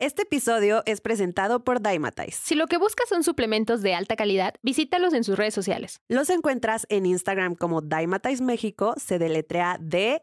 [0.00, 2.32] Este episodio es presentado por Dymatize.
[2.42, 6.00] Si lo que buscas son suplementos de alta calidad, visítalos en sus redes sociales.
[6.08, 10.18] Los encuentras en Instagram como Dymatize México, se deletrea D-Y-M-A-T-I-Z-E.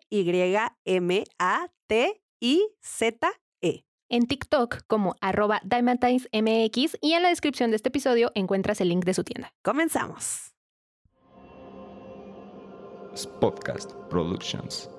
[4.10, 9.06] En TikTok como arroba MX y en la descripción de este episodio encuentras el link
[9.06, 9.54] de su tienda.
[9.64, 10.54] Comenzamos.
[13.40, 14.90] Podcast Productions.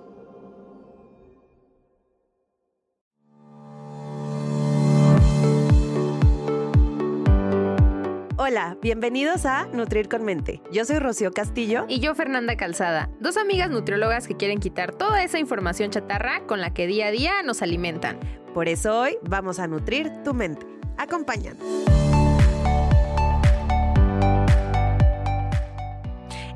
[8.44, 10.60] Hola, bienvenidos a Nutrir con Mente.
[10.72, 11.84] Yo soy Rocío Castillo.
[11.86, 16.60] Y yo Fernanda Calzada, dos amigas nutriólogas que quieren quitar toda esa información chatarra con
[16.60, 18.18] la que día a día nos alimentan.
[18.52, 20.66] Por eso hoy vamos a nutrir tu mente.
[20.98, 21.62] Acompáñanos.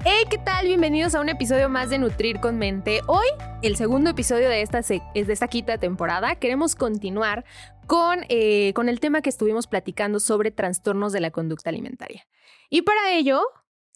[0.08, 0.66] Hey, ¿qué tal?
[0.66, 3.00] Bienvenidos a un episodio más de Nutrir con Mente.
[3.06, 3.26] Hoy,
[3.62, 7.44] el segundo episodio de esta, de esta quinta temporada, queremos continuar
[7.86, 12.26] con, eh, con el tema que estuvimos platicando sobre trastornos de la conducta alimentaria.
[12.70, 13.40] Y para ello,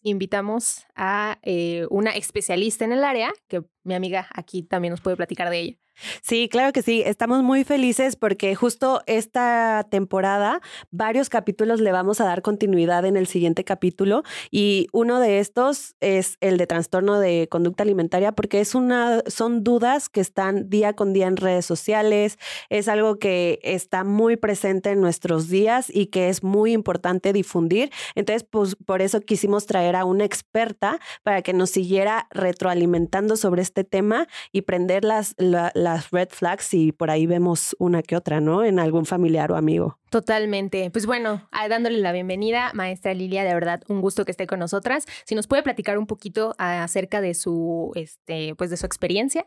[0.03, 5.17] invitamos a eh, una especialista en el área, que mi amiga aquí también nos puede
[5.17, 5.80] platicar de ella.
[6.21, 7.03] Sí, claro que sí.
[7.05, 13.17] Estamos muy felices porque justo esta temporada, varios capítulos le vamos a dar continuidad en
[13.17, 18.61] el siguiente capítulo y uno de estos es el de trastorno de conducta alimentaria porque
[18.61, 22.37] es una, son dudas que están día con día en redes sociales,
[22.69, 27.91] es algo que está muy presente en nuestros días y que es muy importante difundir.
[28.15, 33.61] Entonces, pues por eso quisimos traer a una experta para que nos siguiera retroalimentando sobre
[33.61, 35.35] este tema y prender las
[35.81, 38.63] las red flags y por ahí vemos una que otra, ¿no?
[38.63, 39.97] En algún familiar o amigo.
[40.09, 40.89] Totalmente.
[40.91, 45.05] Pues bueno, dándole la bienvenida, maestra Lilia, de verdad, un gusto que esté con nosotras.
[45.25, 49.45] Si nos puede platicar un poquito acerca de su, este, pues de su experiencia.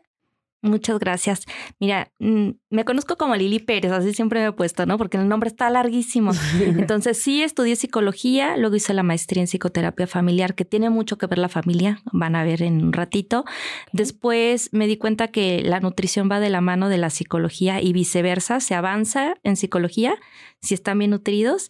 [0.65, 1.45] Muchas gracias.
[1.79, 4.97] Mira, mm, me conozco como Lili Pérez, así siempre me he puesto, ¿no?
[4.97, 6.31] Porque el nombre está larguísimo.
[6.59, 11.27] Entonces sí, estudié psicología, luego hice la maestría en psicoterapia familiar, que tiene mucho que
[11.27, 13.45] ver la familia, van a ver en un ratito.
[13.91, 17.93] Después me di cuenta que la nutrición va de la mano de la psicología y
[17.93, 20.15] viceversa, se avanza en psicología
[20.61, 21.67] si están bien nutridos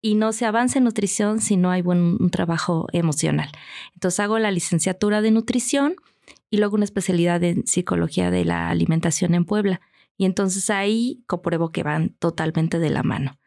[0.00, 3.50] y no se avanza en nutrición si no hay buen un trabajo emocional.
[3.94, 5.96] Entonces hago la licenciatura de nutrición
[6.50, 9.80] y luego una especialidad en psicología de la alimentación en Puebla.
[10.16, 13.38] Y entonces ahí compruebo que van totalmente de la mano.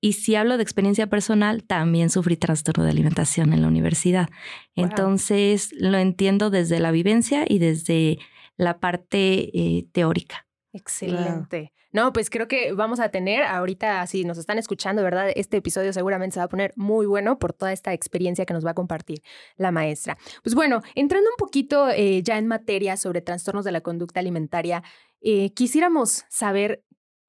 [0.00, 4.28] Y si hablo de experiencia personal, también sufrí trastorno de alimentación en la universidad.
[4.74, 8.18] Entonces lo entiendo desde la vivencia y desde
[8.56, 10.45] la parte eh, teórica.
[10.76, 11.72] Excelente.
[11.92, 15.30] No, pues creo que vamos a tener ahorita, si nos están escuchando, ¿verdad?
[15.34, 18.66] Este episodio seguramente se va a poner muy bueno por toda esta experiencia que nos
[18.66, 19.22] va a compartir
[19.56, 20.18] la maestra.
[20.42, 24.82] Pues bueno, entrando un poquito eh, ya en materia sobre trastornos de la conducta alimentaria,
[25.22, 26.84] eh, quisiéramos saber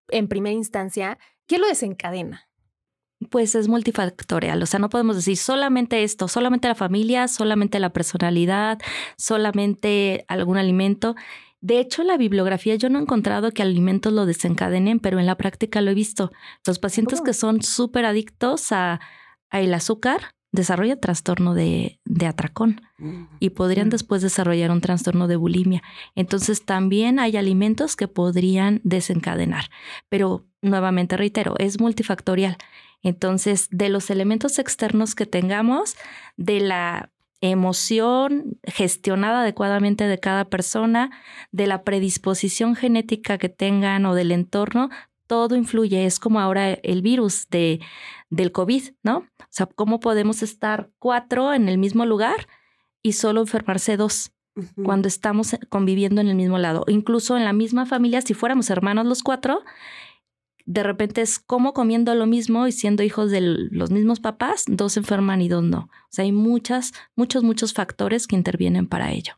[0.09, 2.49] en primera instancia qué lo desencadena.
[3.31, 7.91] Pues es multifactorial, o sea, no podemos decir solamente esto, solamente la familia, solamente la
[7.91, 8.77] personalidad,
[9.17, 11.15] solamente algún alimento.
[11.61, 15.35] De hecho, la bibliografía yo no he encontrado que alimentos lo desencadenen, pero en la
[15.35, 16.31] práctica lo he visto.
[16.65, 18.99] Los pacientes que son súper adictos a,
[19.51, 23.91] el azúcar desarrollan trastorno de, atracón mm, y podrían mm.
[23.91, 25.81] después desarrollar un trastorno de bulimia.
[26.15, 29.65] Entonces también hay alimentos que podrían desencadenar,
[30.09, 32.57] pero nuevamente reitero, es multifactorial.
[33.03, 35.95] Entonces, de los elementos externos que tengamos,
[36.35, 37.11] de la
[37.41, 41.11] emoción gestionada adecuadamente de cada persona,
[41.51, 44.89] de la predisposición genética que tengan o del entorno,
[45.27, 46.05] todo influye.
[46.05, 47.79] Es como ahora el virus de,
[48.29, 49.17] del COVID, ¿no?
[49.17, 52.47] O sea, ¿cómo podemos estar cuatro en el mismo lugar
[53.01, 54.31] y solo enfermarse dos?
[54.83, 56.83] cuando estamos conviviendo en el mismo lado.
[56.87, 59.61] Incluso en la misma familia, si fuéramos hermanos los cuatro,
[60.67, 64.97] de repente es como comiendo lo mismo y siendo hijos de los mismos papás, dos
[64.97, 65.89] enferman y dos no.
[65.89, 69.33] O sea, hay muchas, muchos, muchos factores que intervienen para ello.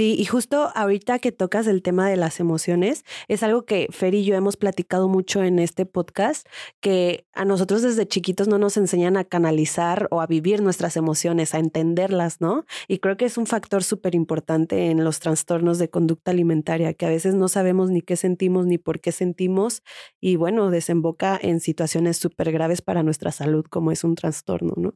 [0.00, 4.14] Sí, y justo ahorita que tocas el tema de las emociones, es algo que Fer
[4.14, 6.48] y yo hemos platicado mucho en este podcast,
[6.80, 11.54] que a nosotros desde chiquitos no nos enseñan a canalizar o a vivir nuestras emociones,
[11.54, 12.64] a entenderlas, ¿no?
[12.88, 17.04] Y creo que es un factor súper importante en los trastornos de conducta alimentaria, que
[17.04, 19.82] a veces no sabemos ni qué sentimos ni por qué sentimos,
[20.18, 24.94] y bueno, desemboca en situaciones súper graves para nuestra salud, como es un trastorno, ¿no?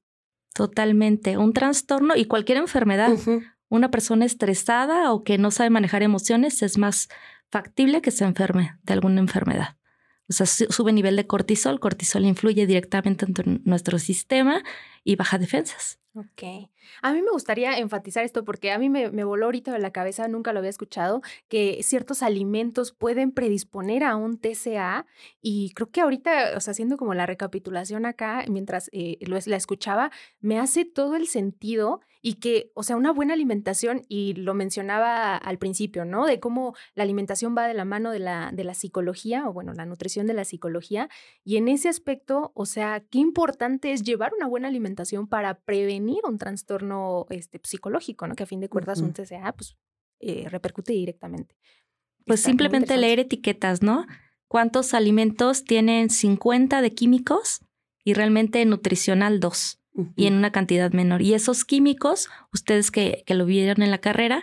[0.55, 3.13] Totalmente, un trastorno y cualquier enfermedad
[3.75, 7.09] una persona estresada o que no sabe manejar emociones es más
[7.51, 9.77] factible que se enferme de alguna enfermedad.
[10.29, 14.63] O sea, sube nivel de cortisol, cortisol influye directamente en nuestro sistema
[15.03, 15.99] y baja defensas.
[16.15, 16.71] Ok.
[17.03, 19.91] A mí me gustaría enfatizar esto porque a mí me, me, voló ahorita de la
[19.91, 25.07] cabeza, nunca lo había escuchado, que ciertos alimentos pueden predisponer a un TCA
[25.41, 29.57] y creo que ahorita, o sea, haciendo como la recapitulación acá, mientras eh, lo, la
[29.57, 30.11] escuchaba,
[30.41, 35.37] me hace todo el sentido y que, o sea, una buena alimentación, y lo mencionaba
[35.37, 36.25] al principio, ¿no?
[36.25, 39.75] De cómo la alimentación va de la mano de la, de la psicología, o bueno,
[39.75, 41.11] la nutrición de la psicología,
[41.45, 46.21] y en ese aspecto, o sea, qué importante es llevar una buena alimentación para prevenir
[46.27, 46.65] un trastorno
[47.31, 48.35] este, psicológico, ¿no?
[48.35, 49.77] Que a fin de cuentas un TCA, pues,
[50.21, 51.57] eh, repercute directamente.
[52.27, 54.07] Pues simplemente leer etiquetas, ¿no?
[54.49, 57.61] ¿Cuántos alimentos tienen 50 de químicos
[58.05, 59.81] y realmente nutricional 2?
[60.17, 61.23] y en una cantidad menor.
[61.23, 64.43] Y esos químicos, ustedes que, que lo vieron en la carrera,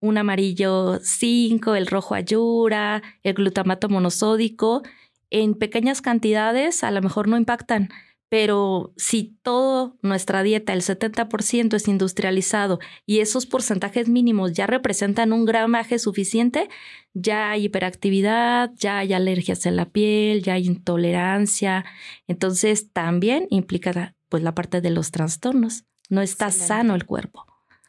[0.00, 4.82] un amarillo 5, el rojo ayura, el glutamato monosódico,
[5.30, 7.90] en pequeñas cantidades a lo mejor no impactan,
[8.28, 15.32] pero si toda nuestra dieta, el 70% es industrializado y esos porcentajes mínimos ya representan
[15.32, 16.68] un gramaje suficiente,
[17.14, 21.84] ya hay hiperactividad, ya hay alergias en la piel, ya hay intolerancia.
[22.26, 25.84] Entonces también implica pues la parte de los trastornos.
[26.10, 27.46] No está sano el cuerpo.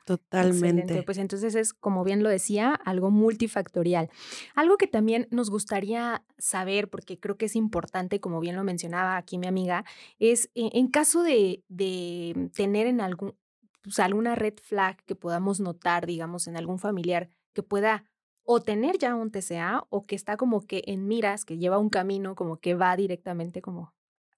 [0.09, 1.03] Totalmente.
[1.03, 4.09] Pues entonces es, como bien lo decía, algo multifactorial.
[4.55, 9.17] Algo que también nos gustaría saber, porque creo que es importante, como bien lo mencionaba
[9.17, 9.85] aquí mi amiga,
[10.17, 13.35] es e, en caso de, de tener en algún,
[13.83, 18.03] pues alguna red flag que podamos notar, digamos, en algún familiar que pueda
[18.43, 21.89] o tener ya un TCA o que está como que en miras, que lleva un
[21.89, 23.93] camino como que va directamente como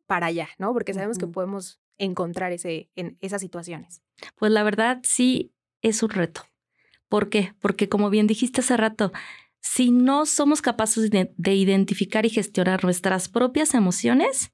[0.06, 0.74] para allá, ¿no?
[0.74, 4.02] Porque sabemos que podemos encontrar ese, en esas situaciones.
[4.36, 6.44] Pues la verdad sí es un reto.
[7.10, 7.54] ¿Por qué?
[7.60, 9.12] Porque como bien dijiste hace rato,
[9.60, 14.52] si no somos capaces de, identificar y gestionar nuestras propias emociones,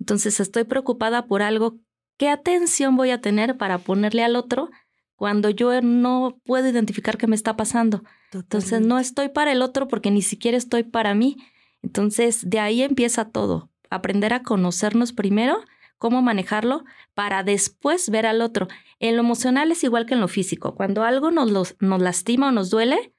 [0.00, 1.78] entonces estoy preocupada por algo,
[2.18, 4.70] ¿qué atención voy a tener para ponerle al otro
[5.14, 8.02] cuando yo no puedo identificar qué me está pasando?
[8.32, 11.36] Entonces no estoy para el otro porque ni siquiera estoy para mí.
[11.82, 15.62] Entonces de ahí empieza todo, aprender a conocernos primero
[16.02, 16.82] cómo manejarlo
[17.14, 18.66] para después ver al otro.
[18.98, 20.74] En lo emocional es igual que en lo físico.
[20.74, 23.14] Cuando algo nos, nos lastima o nos duele,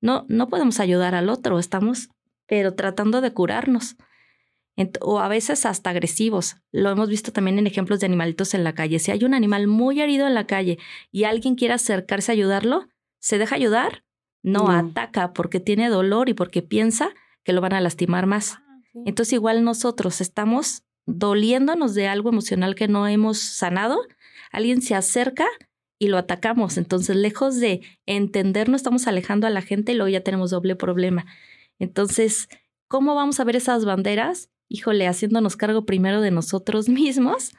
[0.00, 2.10] no, no podemos ayudar al otro, estamos
[2.46, 3.96] pero tratando de curarnos.
[5.00, 6.58] O a veces hasta agresivos.
[6.70, 9.00] Lo hemos visto también en ejemplos de animalitos en la calle.
[9.00, 10.78] Si hay un animal muy herido en la calle
[11.10, 12.86] y alguien quiere acercarse a ayudarlo,
[13.18, 14.04] ¿se deja ayudar?
[14.44, 17.10] No, ataca porque tiene dolor y porque piensa
[17.42, 18.58] que lo van a lastimar más.
[18.60, 23.98] Ah, Entonces igual nosotros estamos doliéndonos de algo emocional que no hemos sanado,
[24.52, 25.46] alguien se acerca
[25.98, 26.76] y lo atacamos.
[26.76, 30.76] Entonces, lejos de entender, no estamos alejando a la gente y luego ya tenemos doble
[30.76, 31.24] problema.
[31.78, 32.48] Entonces,
[32.88, 34.50] ¿cómo vamos a ver esas banderas?
[34.68, 37.52] Híjole, haciéndonos cargo primero de nosotros mismos,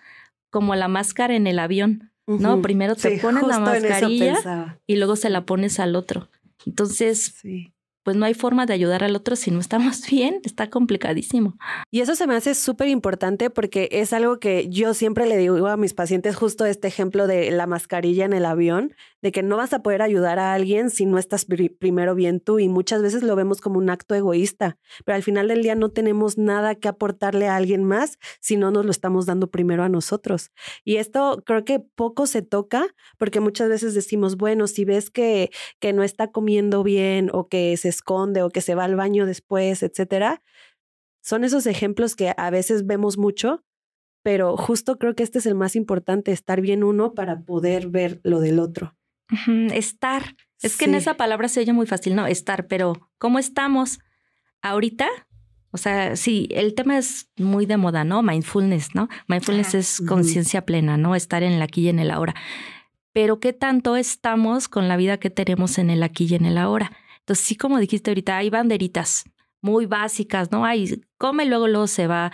[0.51, 2.61] como la máscara en el avión, ¿no?
[2.61, 6.29] Primero te pones la mascarilla y luego se la pones al otro.
[6.65, 7.73] Entonces, sí
[8.03, 11.57] pues no hay forma de ayudar al otro si no estamos bien, está complicadísimo.
[11.91, 15.67] Y eso se me hace súper importante porque es algo que yo siempre le digo
[15.67, 19.57] a mis pacientes, justo este ejemplo de la mascarilla en el avión, de que no
[19.57, 21.45] vas a poder ayudar a alguien si no estás
[21.79, 25.47] primero bien tú y muchas veces lo vemos como un acto egoísta, pero al final
[25.47, 29.25] del día no tenemos nada que aportarle a alguien más si no nos lo estamos
[29.25, 30.51] dando primero a nosotros.
[30.83, 32.87] Y esto creo que poco se toca
[33.17, 35.49] porque muchas veces decimos, bueno, si ves que,
[35.79, 39.25] que no está comiendo bien o que se esconde o que se va al baño
[39.25, 40.41] después, etcétera.
[41.21, 43.63] Son esos ejemplos que a veces vemos mucho,
[44.23, 48.19] pero justo creo que este es el más importante, estar bien uno para poder ver
[48.23, 48.95] lo del otro.
[49.73, 50.35] Estar.
[50.61, 52.25] Es que en esa palabra se oye muy fácil, ¿no?
[52.25, 53.99] Estar, pero ¿cómo estamos
[54.61, 55.07] ahorita?
[55.71, 58.23] O sea, sí, el tema es muy de moda, ¿no?
[58.23, 59.07] Mindfulness, ¿no?
[59.27, 61.15] Mindfulness es conciencia plena, ¿no?
[61.15, 62.33] Estar en el aquí y en el ahora.
[63.13, 66.57] Pero ¿qué tanto estamos con la vida que tenemos en el aquí y en el
[66.57, 66.91] ahora?
[67.29, 69.23] Entonces, sí, como dijiste ahorita, hay banderitas
[69.61, 70.65] muy básicas, ¿no?
[70.65, 72.31] Hay, come luego, luego se va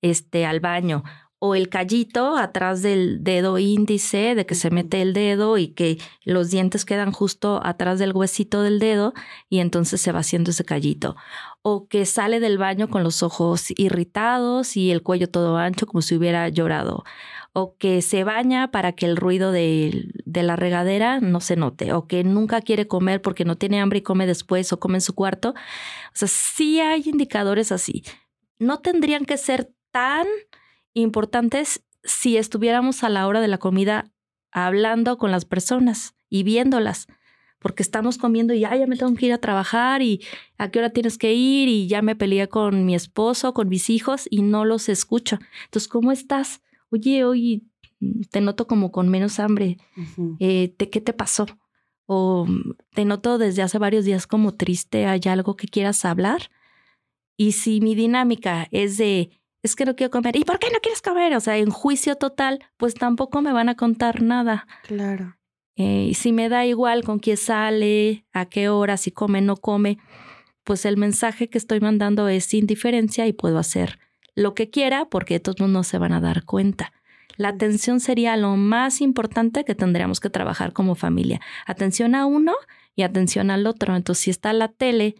[0.00, 1.04] este, al baño.
[1.38, 5.98] O el callito atrás del dedo índice, de que se mete el dedo y que
[6.24, 9.12] los dientes quedan justo atrás del huesito del dedo
[9.50, 11.14] y entonces se va haciendo ese callito.
[11.60, 16.00] O que sale del baño con los ojos irritados y el cuello todo ancho como
[16.00, 17.04] si hubiera llorado
[17.52, 22.06] o que se baña para que el ruido de, la regadera no se note, o
[22.06, 25.14] que nunca quiere comer porque no tiene hambre y come después o come en su
[25.14, 25.50] cuarto.
[25.50, 28.04] O sea, sí hay indicadores así.
[28.58, 30.26] No tendrían que ser tan
[30.94, 34.10] importantes si estuviéramos a la hora de la comida
[34.50, 37.06] hablando con las personas y viéndolas,
[37.58, 40.24] porque estamos comiendo y ya, ya me tengo que ir a trabajar y
[40.58, 43.90] a qué hora tienes que ir y ya me peleé con mi esposo, con mis
[43.90, 45.38] hijos y no los escucho.
[45.64, 46.60] Entonces, ¿cómo estás?
[46.90, 47.62] Oye, oye,
[48.30, 49.78] te noto como con menos hambre.
[50.38, 51.46] Eh, ¿De qué te pasó?
[52.06, 52.46] O
[52.94, 56.50] te noto desde hace varios días como triste, ¿hay algo que quieras hablar?
[57.36, 59.30] Y si mi dinámica es de,
[59.62, 61.36] es que no quiero comer, ¿y por qué no quieres comer?
[61.36, 64.66] O sea, en juicio total, pues tampoco me van a contar nada.
[64.84, 65.36] Claro.
[65.76, 69.98] Eh, si me da igual con quién sale, a qué hora, si come, no come,
[70.64, 74.00] pues el mensaje que estoy mandando es indiferencia y puedo hacer
[74.38, 76.92] lo que quiera porque todos no se van a dar cuenta.
[77.36, 81.40] La atención sería lo más importante que tendríamos que trabajar como familia.
[81.66, 82.54] Atención a uno
[82.94, 83.96] y atención al otro.
[83.96, 85.16] Entonces, si está la tele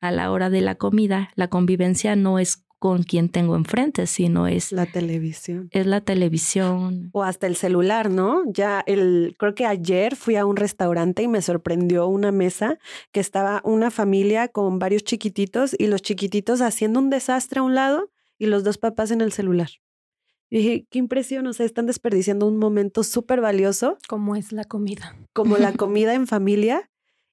[0.00, 4.46] a la hora de la comida, la convivencia no es con quien tengo enfrente, sino
[4.46, 5.68] es la televisión.
[5.70, 7.10] Es la televisión.
[7.12, 8.42] O hasta el celular, ¿no?
[8.46, 12.78] Ya el, creo que ayer fui a un restaurante y me sorprendió una mesa
[13.12, 17.74] que estaba una familia con varios chiquititos y los chiquititos haciendo un desastre a un
[17.74, 18.10] lado
[18.40, 19.68] y los dos papás en el celular.
[20.48, 23.98] Y dije, qué impresión, o sea, están desperdiciando un momento súper valioso.
[24.08, 25.14] Como es la comida.
[25.32, 26.90] Como la comida en familia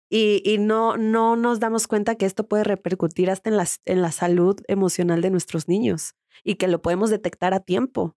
[0.10, 4.12] y, no, no nos damos cuenta que esto puede repercutir hasta en la, en la
[4.12, 8.16] salud emocional de nuestros niños y que lo podemos detectar a tiempo.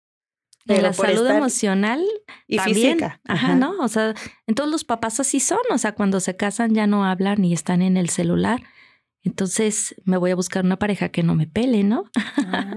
[0.67, 2.03] En la salud emocional
[2.45, 3.21] y física.
[3.27, 3.79] Ajá, ¿no?
[3.79, 4.13] O sea,
[4.45, 5.59] en todos los papás así son.
[5.71, 8.61] O sea, cuando se casan ya no hablan ni están en el celular.
[9.23, 12.05] Entonces me voy a buscar una pareja que no me pele, ¿no?
[12.37, 12.75] Ah,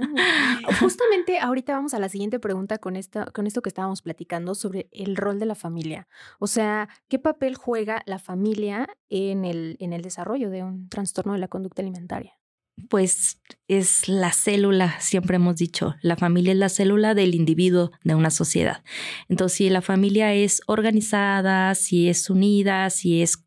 [0.80, 4.88] justamente ahorita vamos a la siguiente pregunta con, esta, con esto que estábamos platicando sobre
[4.92, 6.08] el rol de la familia.
[6.38, 11.32] O sea, ¿qué papel juega la familia en el, en el desarrollo de un trastorno
[11.32, 12.34] de la conducta alimentaria?
[12.88, 18.14] Pues es la célula, siempre hemos dicho, la familia es la célula del individuo de
[18.14, 18.82] una sociedad.
[19.28, 23.44] Entonces, si la familia es organizada, si es unida, si es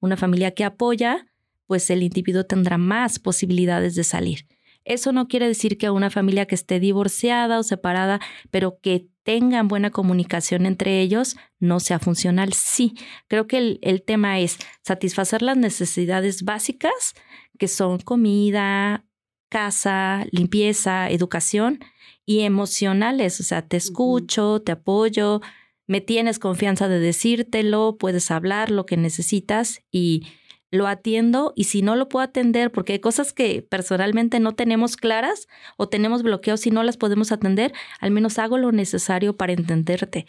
[0.00, 1.26] una familia que apoya,
[1.66, 4.46] pues el individuo tendrá más posibilidades de salir.
[4.84, 8.20] Eso no quiere decir que a una familia que esté divorciada o separada,
[8.52, 12.52] pero que tengan buena comunicación entre ellos, no sea funcional.
[12.52, 12.94] Sí,
[13.26, 17.14] creo que el, el tema es satisfacer las necesidades básicas,
[17.58, 19.04] que son comida,
[19.48, 21.80] casa, limpieza, educación
[22.24, 23.40] y emocionales.
[23.40, 25.40] O sea, te escucho, te apoyo,
[25.88, 30.26] me tienes confianza de decírtelo, puedes hablar lo que necesitas y
[30.70, 34.96] lo atiendo y si no lo puedo atender, porque hay cosas que personalmente no tenemos
[34.96, 39.52] claras o tenemos bloqueos y no las podemos atender, al menos hago lo necesario para
[39.52, 40.26] entenderte.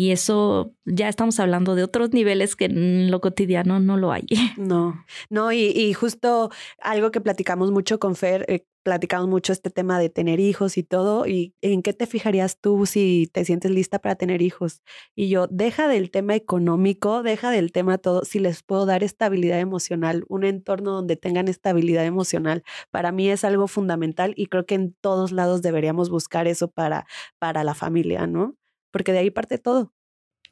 [0.00, 4.24] Y eso ya estamos hablando de otros niveles que en lo cotidiano no lo hay.
[4.56, 9.98] No, no, y, justo algo que platicamos mucho con Fer, eh, platicamos mucho este tema
[9.98, 13.98] de tener hijos y todo, y en qué te fijarías tú si te sientes lista
[13.98, 14.80] para tener hijos.
[15.14, 19.60] Y yo, deja del tema económico, deja del tema todo, si les puedo dar estabilidad
[19.60, 24.76] emocional, un entorno donde tengan estabilidad emocional, para mí es algo fundamental y creo que
[24.76, 27.06] en todos lados deberíamos buscar eso para,
[27.38, 28.56] para la familia, ¿no?
[28.90, 29.92] Porque de ahí parte todo.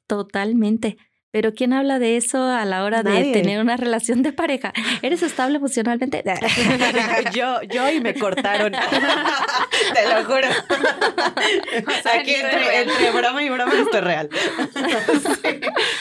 [0.07, 0.97] Totalmente.
[1.31, 4.73] Pero ¿quién habla de eso a la hora de tener una relación de pareja?
[5.03, 6.25] ¿Eres estable emocionalmente?
[7.35, 8.73] yo, yo y me cortaron.
[9.95, 10.49] Te lo juro.
[12.19, 14.31] Aquí entre, broma y broma esto es real.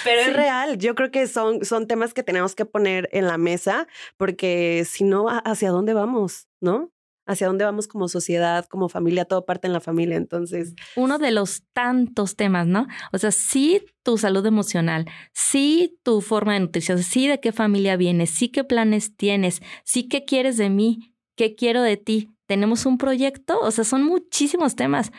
[0.06, 0.77] Pero es real.
[0.77, 5.03] Yo creo que son, son temas que tenemos que poner en la mesa porque si
[5.03, 6.48] no, ¿hacia dónde vamos?
[6.62, 6.89] ¿No?
[7.28, 10.18] Hacia dónde vamos como sociedad, como familia, todo parte en la familia.
[10.18, 10.74] Entonces.
[10.96, 12.88] Uno de los tantos temas, ¿no?
[13.12, 17.98] O sea, sí tu salud emocional, sí tu forma de nutrición, sí de qué familia
[17.98, 22.32] vienes, sí qué planes tienes, sí qué quieres de mí, qué quiero de ti.
[22.46, 25.12] Tenemos un proyecto, o sea, son muchísimos temas.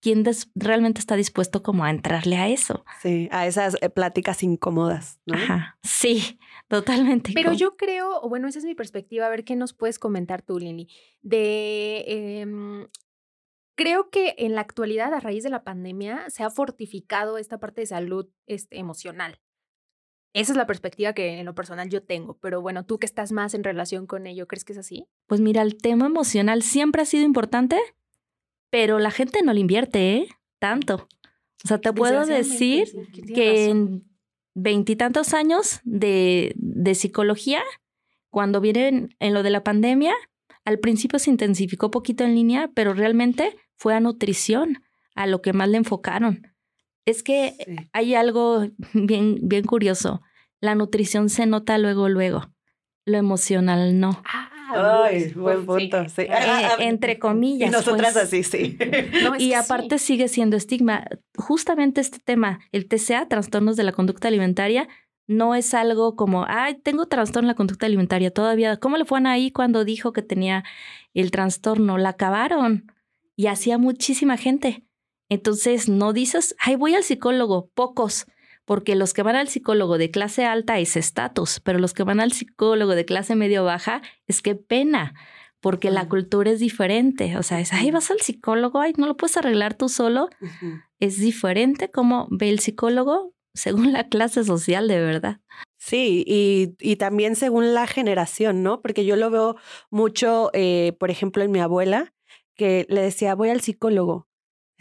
[0.00, 0.24] ¿Quién
[0.56, 2.84] realmente está dispuesto como a entrarle a eso?
[3.00, 5.36] Sí, a esas eh, pláticas incómodas, ¿no?
[5.36, 6.40] Ajá, sí.
[6.72, 7.32] Totalmente.
[7.34, 10.40] Pero yo creo, o bueno, esa es mi perspectiva, a ver qué nos puedes comentar
[10.40, 10.88] tú, Lili,
[11.20, 12.02] de...
[12.06, 12.88] Em,
[13.76, 17.82] creo que en la actualidad, a raíz de la pandemia, se ha fortificado esta parte
[17.82, 19.38] de salud este, emocional.
[20.32, 23.32] Esa es la perspectiva que en lo personal yo tengo, pero bueno, tú que estás
[23.32, 25.06] más en relación con ello, ¿crees que es así?
[25.26, 27.78] Pues mira, el tema emocional siempre ha sido importante,
[28.70, 30.28] pero la gente no le invierte, ¿eh?
[30.58, 31.06] Tanto.
[31.64, 32.88] O sea, te puedo decir
[33.34, 34.10] que en
[34.54, 37.62] veintitantos años de, de psicología,
[38.30, 40.14] cuando vienen en lo de la pandemia,
[40.64, 44.82] al principio se intensificó poquito en línea, pero realmente fue a nutrición,
[45.14, 46.46] a lo que más le enfocaron.
[47.04, 47.56] Es que
[47.92, 50.22] hay algo bien, bien curioso.
[50.60, 52.52] La nutrición se nota luego, luego.
[53.04, 54.22] Lo emocional no.
[54.24, 56.08] Ah, Ay, buen punto.
[56.08, 56.22] Sí.
[56.22, 57.68] Eh, entre comillas.
[57.68, 58.24] Y nosotras pues.
[58.24, 58.78] así, sí.
[59.38, 61.06] y aparte sigue siendo estigma.
[61.36, 64.88] Justamente este tema, el TCA, trastornos de la conducta alimentaria,
[65.26, 68.76] no es algo como, ay, tengo trastorno de la conducta alimentaria todavía.
[68.78, 70.64] ¿Cómo le fue a ahí cuando dijo que tenía
[71.14, 71.98] el trastorno?
[71.98, 72.92] La acabaron
[73.36, 74.84] y hacía muchísima gente.
[75.28, 78.26] Entonces no dices, ay, voy al psicólogo, pocos,
[78.64, 82.20] porque los que van al psicólogo de clase alta es estatus, pero los que van
[82.20, 85.14] al psicólogo de clase medio baja es que pena,
[85.60, 87.36] porque la cultura es diferente.
[87.38, 90.28] O sea, es, ay, vas al psicólogo, ay, no lo puedes arreglar tú solo.
[90.98, 95.40] Es diferente como ve el psicólogo según la clase social de verdad.
[95.78, 98.80] Sí, y, y, también según la generación, ¿no?
[98.82, 99.56] Porque yo lo veo
[99.90, 102.14] mucho, eh, por ejemplo, en mi abuela,
[102.54, 104.28] que le decía, voy al psicólogo.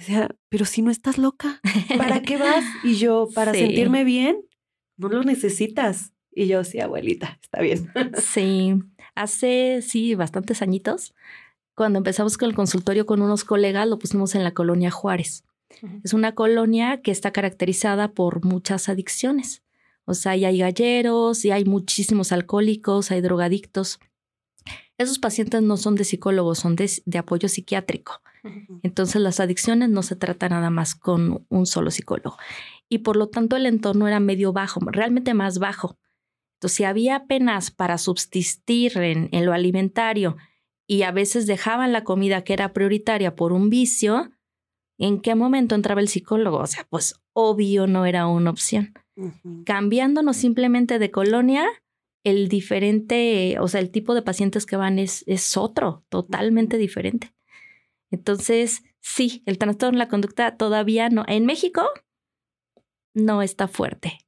[0.01, 1.61] Decía, pero si no estás loca,
[1.95, 2.65] ¿para qué vas?
[2.83, 4.43] Y yo, para sentirme bien,
[4.97, 6.11] no lo necesitas.
[6.31, 7.91] Y yo, sí, abuelita, está bien.
[8.17, 8.73] Sí,
[9.13, 11.13] hace, sí, bastantes añitos,
[11.75, 15.43] cuando empezamos con el consultorio con unos colegas, lo pusimos en la colonia Juárez.
[16.03, 19.61] Es una colonia que está caracterizada por muchas adicciones.
[20.05, 23.99] O sea, y hay galleros, y hay muchísimos alcohólicos, hay drogadictos.
[24.97, 26.89] Esos pacientes no son de psicólogos, son de,
[27.19, 28.21] apoyo psiquiátrico.
[28.83, 32.37] Entonces las adicciones no se trata nada más con un solo psicólogo.
[32.89, 35.97] Y por lo tanto el entorno era medio bajo, realmente más bajo.
[36.55, 40.37] Entonces si había apenas para subsistir en, en lo alimentario
[40.87, 44.31] y a veces dejaban la comida que era prioritaria por un vicio,
[45.01, 46.59] ¿En qué momento entraba el psicólogo?
[46.59, 48.93] O sea, pues obvio no era una opción.
[49.65, 51.65] Cambiándonos simplemente de colonia,
[52.23, 57.33] el diferente, o sea, el tipo de pacientes que van es, es otro, totalmente diferente.
[58.11, 61.25] Entonces, sí, el trastorno de la conducta todavía no.
[61.27, 61.81] En México
[63.13, 64.19] no está fuerte.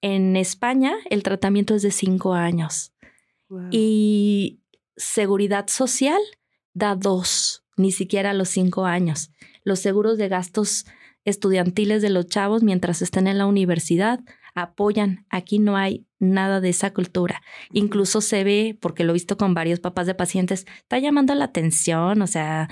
[0.00, 2.92] En España el tratamiento es de cinco años.
[3.70, 4.60] Y
[4.96, 6.20] seguridad social
[6.72, 9.30] da dos, ni siquiera los cinco años
[9.64, 10.86] los seguros de gastos
[11.24, 14.20] estudiantiles de los chavos mientras estén en la universidad
[14.54, 15.24] apoyan.
[15.30, 17.42] Aquí no hay nada de esa cultura.
[17.72, 21.46] Incluso se ve, porque lo he visto con varios papás de pacientes, está llamando la
[21.46, 22.68] atención, o sea,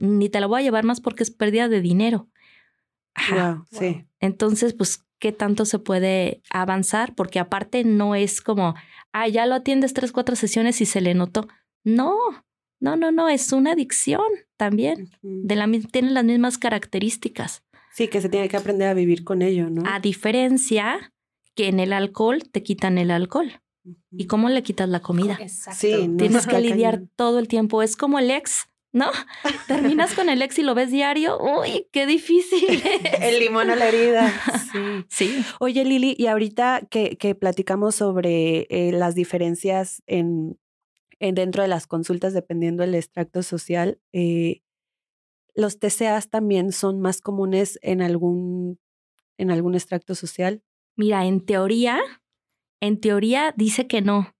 [0.00, 2.28] ni te la voy a llevar más porque es pérdida de dinero.
[3.70, 4.04] sí.
[4.20, 7.14] Entonces, pues, ¿qué tanto se puede avanzar?
[7.14, 8.74] Porque aparte no es como,
[9.12, 11.48] ah, ya lo atiendes tres, cuatro sesiones y se le notó.
[11.84, 12.16] No,
[12.80, 14.26] no, no, no, es una adicción
[14.56, 15.10] también.
[15.22, 17.62] De la, tiene las mismas características.
[17.92, 19.82] Sí, que se tiene que aprender a vivir con ello, ¿no?
[19.86, 21.12] A diferencia
[21.54, 23.60] que en el alcohol te quitan el alcohol.
[24.10, 25.38] ¿Y cómo le quitas la comida?
[25.40, 25.80] Exacto.
[25.80, 27.82] Sí, Tienes que lidiar todo el tiempo.
[27.82, 29.10] Es como el ex, ¿no?
[29.68, 31.38] Terminas con el ex y lo ves diario.
[31.38, 32.82] Uy, qué difícil.
[33.20, 34.32] el limón a la herida.
[34.72, 35.04] Sí.
[35.08, 35.44] sí.
[35.60, 40.58] Oye, Lili, y ahorita que, que platicamos sobre eh, las diferencias en
[41.18, 44.62] dentro de las consultas, dependiendo del extracto social, eh,
[45.54, 48.78] los TCAs también son más comunes en algún,
[49.38, 50.62] en algún extracto social.
[50.94, 52.00] Mira, en teoría,
[52.80, 54.34] en teoría dice que no,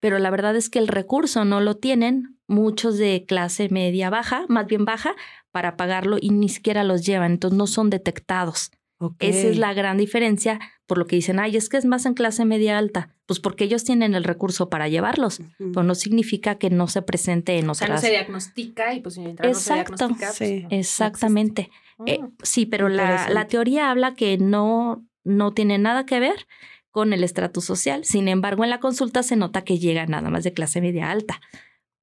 [0.00, 4.44] pero la verdad es que el recurso no lo tienen muchos de clase media baja,
[4.48, 5.14] más bien baja,
[5.52, 8.72] para pagarlo y ni siquiera los llevan, entonces no son detectados.
[9.20, 12.14] Esa es la gran diferencia, por lo que dicen, ay, es que es más en
[12.14, 13.14] clase media alta.
[13.26, 17.58] Pues porque ellos tienen el recurso para llevarlos, pero no significa que no se presente
[17.58, 17.76] en otras.
[17.76, 21.70] O sea, no se diagnostica y pues mientras Exacto, no se diagnostica, sí, pues, exactamente.
[22.06, 26.46] Eh, mm, sí, pero la, la, teoría habla que no, no tiene nada que ver
[26.90, 28.04] con el estrato social.
[28.04, 31.40] Sin embargo, en la consulta se nota que llega nada más de clase media alta,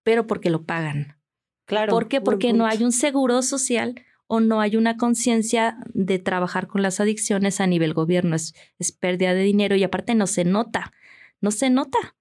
[0.05, 1.17] pero porque lo pagan.
[1.65, 1.91] Claro.
[1.91, 2.21] ¿Por qué?
[2.21, 3.95] Porque no hay un seguro social
[4.27, 8.35] o no hay una conciencia de trabajar con las adicciones a nivel gobierno.
[8.35, 10.93] Es, es, pérdida de dinero y aparte no se nota,
[11.41, 12.15] no se nota.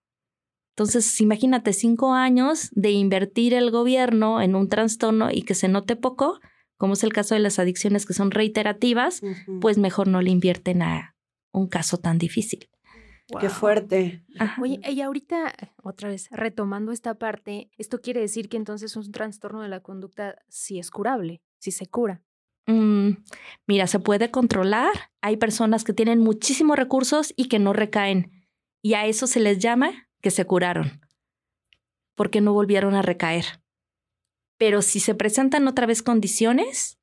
[0.72, 5.94] Entonces, imagínate cinco años de invertir el gobierno en un trastorno y que se note
[5.94, 6.40] poco,
[6.78, 9.20] como es el caso de las adicciones que son reiterativas,
[9.60, 11.14] pues mejor no le invierten a
[11.52, 12.68] un caso tan difícil.
[13.40, 14.22] Qué fuerte.
[14.60, 19.62] Oye, y ahorita, otra vez, retomando esta parte, esto quiere decir que entonces un trastorno
[19.62, 22.22] de la conducta sí es curable si se cura?
[22.66, 23.10] Mm,
[23.66, 24.92] mira, se puede controlar.
[25.22, 28.46] Hay personas que tienen muchísimos recursos y que no recaen.
[28.82, 31.00] Y a eso se les llama que se curaron,
[32.14, 33.62] porque no volvieron a recaer.
[34.58, 36.98] Pero si se presentan otra vez condiciones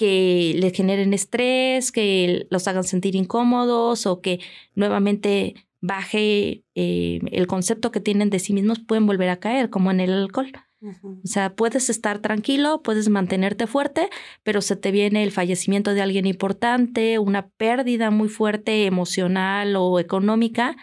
[0.00, 4.40] que les generen estrés, que los hagan sentir incómodos o que
[4.74, 9.90] nuevamente baje eh, el concepto que tienen de sí mismos, pueden volver a caer, como
[9.90, 10.52] en el alcohol.
[10.82, 14.08] O sea, puedes estar tranquilo, puedes mantenerte fuerte,
[14.42, 20.00] pero se te viene el fallecimiento de alguien importante, una pérdida muy fuerte emocional o
[20.00, 20.78] económica,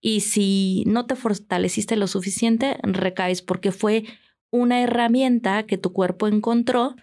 [0.00, 4.04] y si no te fortaleciste lo suficiente, recaes porque fue
[4.50, 6.94] una herramienta que tu cuerpo encontró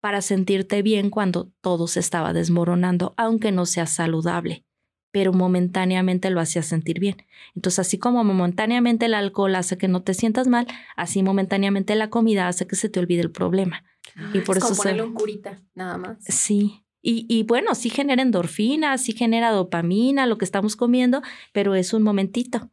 [0.00, 4.64] para sentirte bien cuando todo se estaba desmoronando, aunque no sea saludable
[5.12, 7.16] pero momentáneamente lo hacía sentir bien.
[7.56, 12.10] Entonces, así como momentáneamente el alcohol hace que no te sientas mal, así momentáneamente la
[12.10, 13.84] comida hace que se te olvide el problema.
[14.32, 16.18] Y por es como eso se- ponerle un curita, nada más.
[16.20, 16.84] Sí.
[17.02, 21.92] Y, y bueno, sí genera endorfinas, sí genera dopamina, lo que estamos comiendo, pero es
[21.92, 22.70] un momentito.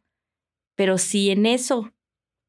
[0.76, 1.92] Pero si en eso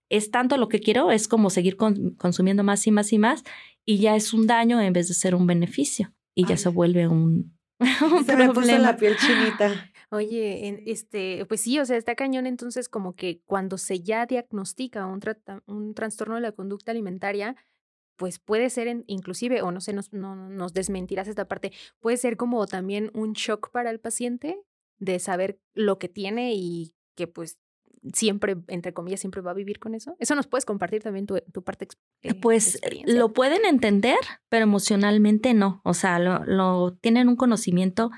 [0.09, 3.43] es tanto lo que quiero, es como seguir con- consumiendo más y más y más,
[3.85, 6.13] y ya es un daño en vez de ser un beneficio.
[6.35, 6.57] Y ya Ay.
[6.57, 7.57] se vuelve un,
[8.13, 9.71] un Se me puso la piel chinita.
[10.11, 14.25] Oye, en- este, pues sí, o sea, está cañón entonces como que cuando se ya
[14.25, 17.55] diagnostica un, trata- un trastorno de la conducta alimentaria,
[18.17, 21.71] pues puede ser en- inclusive, o no sé, nos, no, no- nos desmentirás esta parte,
[21.99, 24.59] puede ser como también un shock para el paciente
[24.97, 27.57] de saber lo que tiene y que pues
[28.13, 30.15] siempre, entre comillas, siempre va a vivir con eso.
[30.19, 31.87] Eso nos puedes compartir también tu, tu parte.
[32.21, 34.17] eh, Pues lo pueden entender,
[34.49, 35.81] pero emocionalmente no.
[35.83, 38.11] O sea, lo, lo tienen un conocimiento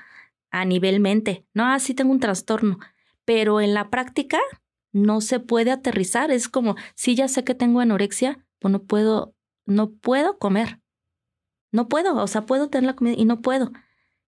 [0.50, 1.46] a nivel mente.
[1.54, 2.78] No, ah, sí tengo un trastorno,
[3.24, 4.38] pero en la práctica
[4.92, 6.30] no se puede aterrizar.
[6.30, 10.80] Es como, si ya sé que tengo anorexia, pues no puedo, no puedo comer.
[11.72, 13.72] No puedo, o sea, puedo tener la comida y no puedo.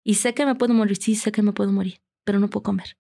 [0.04, 2.64] Y sé que me puedo morir, sí sé que me puedo morir, pero no puedo
[2.64, 2.98] comer.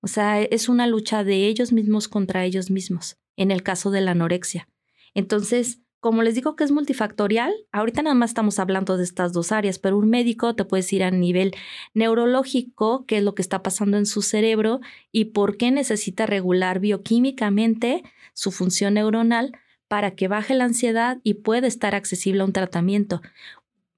[0.00, 4.00] O sea, es una lucha de ellos mismos contra ellos mismos, en el caso de
[4.00, 4.68] la anorexia.
[5.14, 9.52] Entonces, como les digo que es multifactorial, ahorita nada más estamos hablando de estas dos
[9.52, 11.54] áreas, pero un médico te puede decir a nivel
[11.92, 14.80] neurológico qué es lo que está pasando en su cerebro
[15.12, 19.52] y por qué necesita regular bioquímicamente su función neuronal
[19.88, 23.20] para que baje la ansiedad y pueda estar accesible a un tratamiento.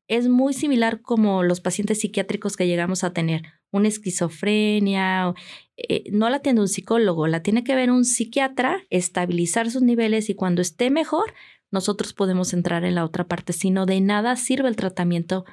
[0.09, 5.35] Es muy similar como los pacientes psiquiátricos que llegamos a tener, una esquizofrenia,
[5.77, 10.29] eh, no la atiende un psicólogo, la tiene que ver un psiquiatra, estabilizar sus niveles
[10.29, 11.33] y cuando esté mejor,
[11.71, 15.47] nosotros podemos entrar en la otra parte, sino de nada sirve el tratamiento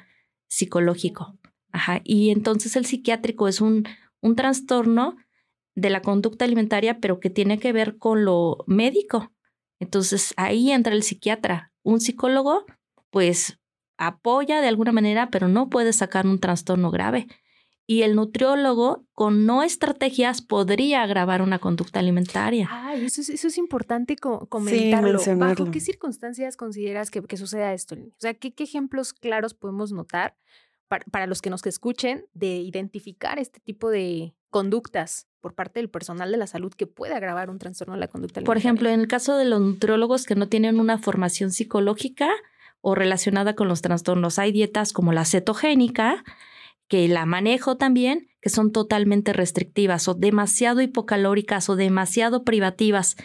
[0.48, 1.38] psicológico.
[1.72, 2.02] Ajá.
[2.04, 3.88] Y entonces el psiquiátrico es un,
[4.20, 5.16] un trastorno
[5.74, 9.32] de la conducta alimentaria, pero que tiene que ver con lo médico.
[9.80, 11.72] Entonces ahí entra el psiquiatra.
[11.82, 12.66] Un psicólogo,
[13.10, 13.59] pues
[14.00, 17.28] apoya de alguna manera, pero no puede sacar un trastorno grave.
[17.86, 22.68] Y el nutriólogo, con no estrategias, podría agravar una conducta alimentaria.
[22.70, 25.14] Ay, eso es, eso es importante co- comentarlo.
[25.14, 25.64] mencionarlo.
[25.64, 27.96] ¿Bajo qué circunstancias consideras que, que suceda esto?
[27.96, 30.36] O sea, ¿qué, qué ejemplos claros podemos notar
[30.86, 35.90] para, para los que nos escuchen de identificar este tipo de conductas por parte del
[35.90, 38.46] personal de la salud que puede agravar un trastorno de la conducta alimentaria?
[38.46, 42.28] Por ejemplo, en el caso de los nutriólogos que no tienen una formación psicológica
[42.80, 46.24] o relacionada con los trastornos, hay dietas como la cetogénica,
[46.88, 53.16] que la manejo también, que son totalmente restrictivas o demasiado hipocalóricas o demasiado privativas.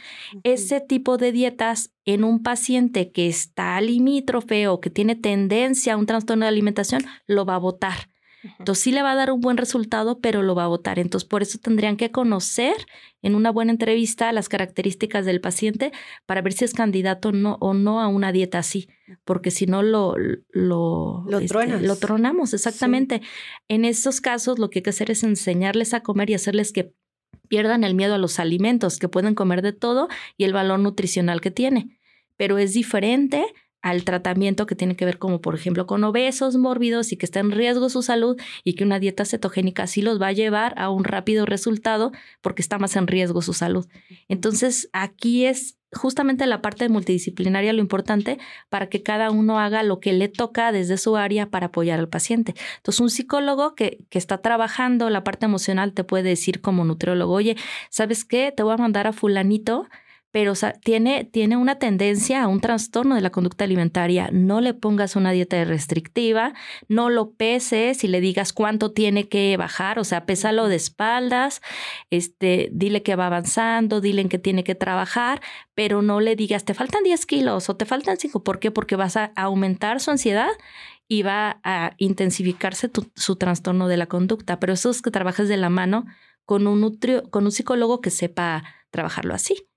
[0.43, 5.97] Ese tipo de dietas en un paciente que está limítrofe o que tiene tendencia a
[5.97, 8.09] un trastorno de alimentación, lo va a votar.
[8.59, 10.99] Entonces sí le va a dar un buen resultado, pero lo va a votar.
[10.99, 12.75] Entonces por eso tendrían que conocer
[13.21, 15.91] en una buena entrevista las características del paciente
[16.25, 18.87] para ver si es candidato no, o no a una dieta así,
[19.23, 20.15] porque si no lo,
[20.51, 23.21] lo, Lo este, lo tronamos, exactamente.
[23.67, 26.93] En estos casos lo que hay que hacer es enseñarles a comer y hacerles que
[27.47, 31.41] pierdan el miedo a los alimentos, que pueden comer de todo y el valor nutricional
[31.41, 31.99] que tiene.
[32.37, 33.45] Pero es diferente
[33.85, 37.39] al tratamiento que tiene que ver como por ejemplo con obesos mórbidos y que está
[37.39, 40.89] en riesgo su salud y que una dieta cetogénica sí los va a llevar a
[40.89, 43.85] un rápido resultado porque está más en riesgo su salud.
[44.27, 49.99] Entonces aquí es justamente la parte multidisciplinaria lo importante para que cada uno haga lo
[49.99, 52.55] que le toca desde su área para apoyar al paciente.
[52.77, 57.33] Entonces un psicólogo que, que está trabajando la parte emocional te puede decir como nutriólogo,
[57.33, 57.55] oye,
[57.91, 58.51] ¿sabes qué?
[58.51, 59.87] Te voy a mandar a fulanito
[60.35, 60.51] pero
[60.83, 64.27] tiene, tiene una tendencia a un trastorno de la conducta alimentaria.
[64.33, 66.53] No le pongas una dieta restrictiva,
[66.89, 71.61] no lo peses y le digas cuánto tiene que bajar, o sea, pésalo de espaldas,
[72.09, 75.39] este, dile que va avanzando, dile en qué tiene que trabajar,
[75.73, 78.43] pero no le digas te faltan 10 kilos o te faltan 5.
[78.43, 78.71] ¿Por qué?
[78.71, 80.51] Porque vas a aumentar su ansiedad
[81.07, 84.59] y va a intensificarse su trastorno de la conducta.
[84.59, 86.05] Pero eso es que trabajes de la mano
[86.43, 89.69] con un, nutrio, con un psicólogo que sepa trabajarlo así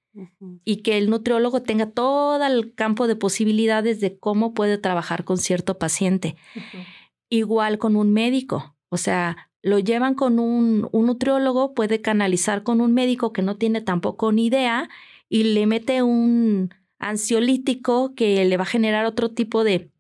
[0.64, 5.38] Y que el nutriólogo tenga todo el campo de posibilidades de cómo puede trabajar con
[5.38, 6.36] cierto paciente.
[7.28, 12.80] Igual con un médico, o sea, lo llevan con un, un nutriólogo, puede canalizar con
[12.80, 14.88] un médico que no tiene tampoco ni idea
[15.28, 19.90] y le mete un ansiolítico que le va a generar otro tipo de,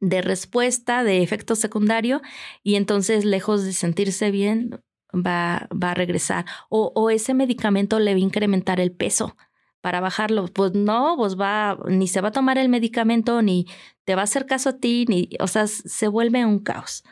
[0.00, 2.22] de respuesta, de efecto secundario,
[2.62, 4.80] y entonces lejos de sentirse bien,
[5.14, 6.44] va, va a regresar.
[6.68, 9.36] O, o ese medicamento le va a incrementar el peso
[9.84, 10.46] para bajarlo.
[10.46, 13.66] Pues no, pues va, ni se va a tomar el medicamento, ni
[14.04, 17.04] te va a hacer caso a ti, ni, o sea, se vuelve un caos.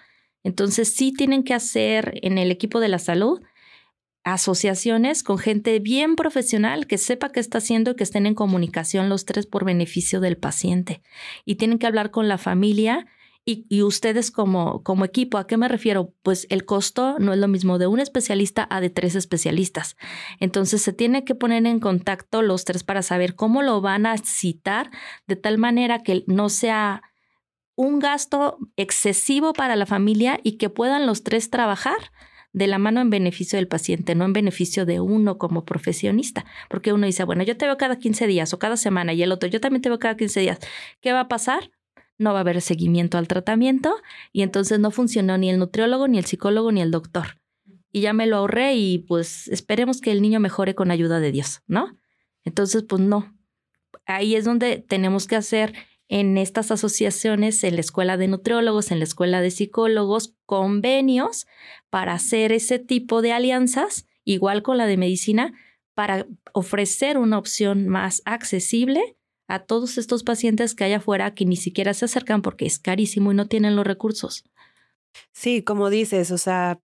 [0.42, 3.42] Entonces sí tienen que hacer en el equipo de la salud
[4.24, 9.10] asociaciones con gente bien profesional que sepa qué está haciendo y que estén en comunicación
[9.10, 11.02] los tres por beneficio del paciente.
[11.44, 13.06] Y tienen que hablar con la familia
[13.44, 16.14] y, ustedes como, como equipo, ¿a qué me refiero?
[16.22, 19.96] Pues el costo no es lo mismo de un especialista a de tres especialistas.
[20.38, 24.16] Entonces se tiene que poner en contacto los tres para saber cómo lo van a
[24.18, 24.90] citar
[25.26, 27.02] de tal manera que no sea
[27.74, 32.12] un gasto excesivo para la familia y que puedan los tres trabajar
[32.52, 36.44] de la mano en beneficio del paciente, no en beneficio de uno como profesionista.
[36.68, 39.32] Porque uno dice, bueno, yo te veo cada 15 días o cada semana y el
[39.32, 40.58] otro, yo también te veo cada 15 días.
[41.00, 41.70] ¿Qué va a pasar?
[42.22, 43.96] No va a haber seguimiento al tratamiento
[44.32, 47.38] y entonces no funcionó ni el nutriólogo, ni el psicólogo, ni el doctor.
[47.90, 51.32] Y ya me lo ahorré y pues esperemos que el niño mejore con ayuda de
[51.32, 51.98] Dios, ¿no?
[52.44, 53.36] Entonces, pues no.
[54.06, 55.74] Ahí es donde tenemos que hacer
[56.08, 61.46] en estas asociaciones, en la escuela de nutriólogos, en la escuela de psicólogos, convenios
[61.90, 65.54] para hacer ese tipo de alianzas, igual con la de medicina,
[65.94, 69.16] para ofrecer una opción más accesible
[69.48, 73.32] a todos estos pacientes que hay afuera que ni siquiera se acercan porque es carísimo
[73.32, 74.44] y no tienen los recursos.
[75.32, 76.80] Sí, como dices, o sea,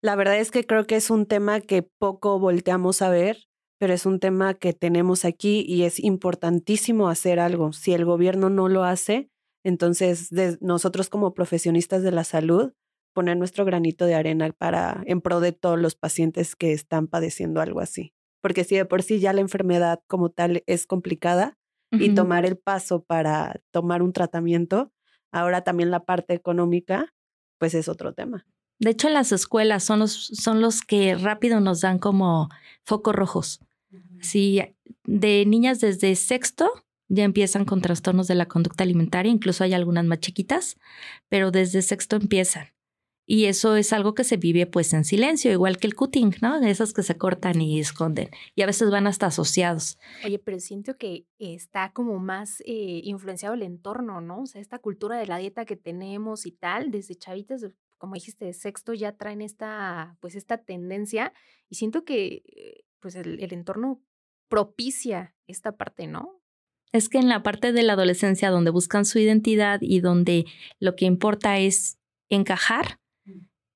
[0.00, 3.38] la verdad es que creo que es un tema que poco volteamos a ver
[3.78, 7.72] pero es un tema que tenemos aquí y es importantísimo hacer algo.
[7.72, 9.28] Si el gobierno no lo hace,
[9.62, 10.30] entonces
[10.60, 12.72] nosotros como profesionistas de la salud,
[13.12, 17.60] poner nuestro granito de arena para en pro de todos los pacientes que están padeciendo
[17.60, 18.14] algo así.
[18.40, 21.58] Porque si de por sí ya la enfermedad como tal es complicada
[21.98, 24.92] y tomar el paso para tomar un tratamiento,
[25.32, 27.12] ahora también la parte económica,
[27.58, 28.46] pues es otro tema.
[28.78, 32.48] De hecho, las escuelas son los, son los que rápido nos dan como
[32.84, 33.60] focos rojos.
[34.20, 34.60] Sí,
[35.04, 36.72] de niñas desde sexto
[37.08, 40.78] ya empiezan con trastornos de la conducta alimentaria, incluso hay algunas más chiquitas,
[41.28, 42.73] pero desde sexto empiezan.
[43.26, 46.60] Y eso es algo que se vive pues en silencio, igual que el cutting, ¿no?
[46.60, 48.28] De esas que se cortan y esconden.
[48.54, 49.98] Y a veces van hasta asociados.
[50.24, 54.42] Oye, pero siento que está como más eh, influenciado el entorno, ¿no?
[54.42, 58.44] O sea, esta cultura de la dieta que tenemos y tal, desde chavitas, como dijiste,
[58.44, 61.32] de sexto ya traen esta, pues esta tendencia.
[61.70, 64.02] Y siento que eh, pues el, el entorno
[64.48, 66.42] propicia esta parte, ¿no?
[66.92, 70.44] Es que en la parte de la adolescencia donde buscan su identidad y donde
[70.78, 73.00] lo que importa es encajar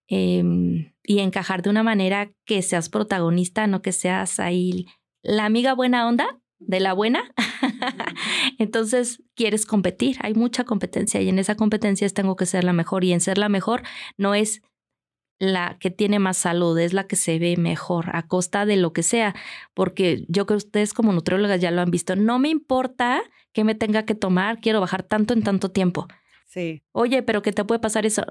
[0.09, 4.87] eh, y encajar de una manera que seas protagonista, no que seas ahí
[5.23, 7.33] la amiga buena onda de la buena.
[8.59, 13.05] Entonces quieres competir, hay mucha competencia y en esa competencia tengo que ser la mejor
[13.05, 13.83] y en ser la mejor
[14.17, 14.63] no es
[15.39, 18.93] la que tiene más salud, es la que se ve mejor a costa de lo
[18.93, 19.37] que sea,
[19.73, 23.63] porque yo creo que ustedes como nutriólogas ya lo han visto, no me importa que
[23.63, 26.09] me tenga que tomar, quiero bajar tanto en tanto tiempo.
[26.47, 26.83] Sí.
[26.93, 28.25] Oye, pero ¿qué te puede pasar eso?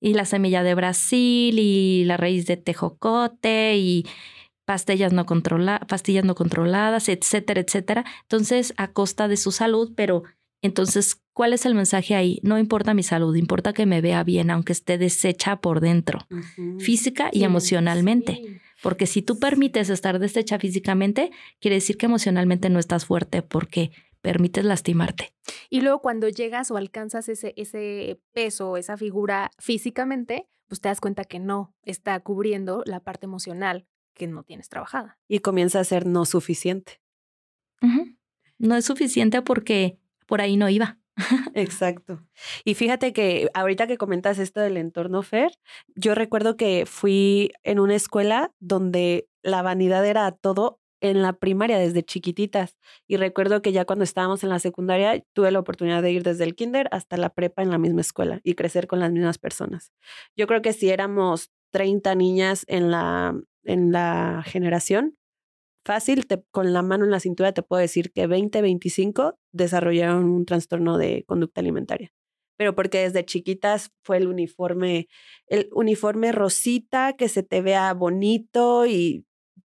[0.00, 4.06] Y la semilla de Brasil y la raíz de tejocote y
[4.64, 8.04] pastillas no, controla pastillas no controladas, etcétera, etcétera.
[8.22, 10.22] Entonces, a costa de su salud, pero
[10.62, 12.38] entonces, ¿cuál es el mensaje ahí?
[12.42, 16.26] No importa mi salud, importa que me vea bien, aunque esté deshecha por dentro,
[16.78, 18.60] física y emocionalmente.
[18.82, 23.90] Porque si tú permites estar deshecha físicamente, quiere decir que emocionalmente no estás fuerte porque
[24.20, 25.32] permites lastimarte.
[25.68, 31.00] Y luego cuando llegas o alcanzas ese, ese peso, esa figura físicamente, pues te das
[31.00, 35.18] cuenta que no está cubriendo la parte emocional que no tienes trabajada.
[35.28, 37.00] Y comienza a ser no suficiente.
[38.58, 40.98] No es suficiente porque por ahí no iba.
[41.54, 42.22] Exacto.
[42.64, 45.52] Y fíjate que ahorita que comentas esto del entorno Fer,
[45.94, 51.78] yo recuerdo que fui en una escuela donde la vanidad era todo en la primaria
[51.78, 56.12] desde chiquititas y recuerdo que ya cuando estábamos en la secundaria tuve la oportunidad de
[56.12, 59.12] ir desde el kinder hasta la prepa en la misma escuela y crecer con las
[59.12, 59.92] mismas personas.
[60.36, 63.34] Yo creo que si éramos 30 niñas en la
[63.64, 65.16] en la generación,
[65.84, 70.44] fácil, con la mano en la cintura te puedo decir que 20, 25 desarrollaron un
[70.46, 72.12] trastorno de conducta alimentaria.
[72.56, 75.08] Pero porque desde chiquitas fue el uniforme,
[75.46, 79.24] el uniforme rosita, que se te vea bonito y,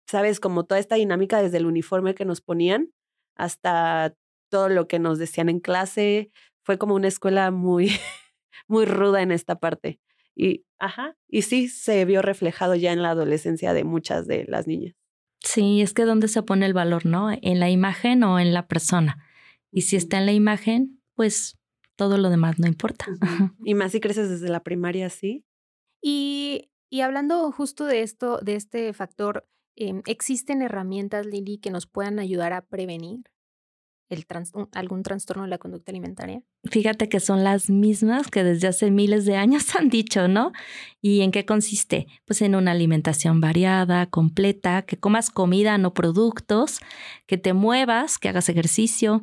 [0.06, 2.92] sabes, como toda esta dinámica desde el uniforme que nos ponían
[3.34, 4.14] hasta
[4.48, 6.30] todo lo que nos decían en clase.
[6.62, 7.90] Fue como una escuela muy,
[8.68, 10.00] muy ruda en esta parte.
[10.34, 14.66] Y, ajá, y sí se vio reflejado ya en la adolescencia de muchas de las
[14.66, 14.94] niñas.
[15.40, 17.30] Sí, es que dónde se pone el valor, ¿no?
[17.30, 19.24] ¿En la imagen o en la persona?
[19.70, 21.58] Y si está en la imagen, pues
[21.96, 23.06] todo lo demás no importa.
[23.64, 25.44] Y más si creces desde la primaria, sí.
[26.02, 31.86] Y, y hablando justo de esto, de este factor, em, ¿existen herramientas, Lili, que nos
[31.86, 33.24] puedan ayudar a prevenir?
[34.08, 34.24] el
[34.72, 36.42] algún trastorno de la conducta alimentaria?
[36.64, 40.52] Fíjate que son las mismas que desde hace miles de años han dicho, ¿no?
[41.00, 42.06] ¿Y en qué consiste?
[42.24, 46.80] Pues en una alimentación variada, completa, que comas comida, no productos,
[47.26, 49.22] que te muevas, que hagas ejercicio,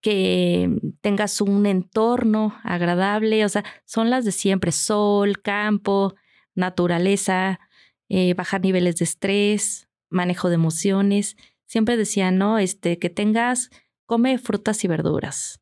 [0.00, 6.14] que tengas un entorno agradable, o sea, son las de siempre, sol, campo,
[6.54, 7.60] naturaleza,
[8.08, 11.36] eh, bajar niveles de estrés, manejo de emociones.
[11.66, 12.58] Siempre decía, ¿no?
[12.58, 13.70] Este, que tengas
[14.06, 15.60] come frutas y verduras,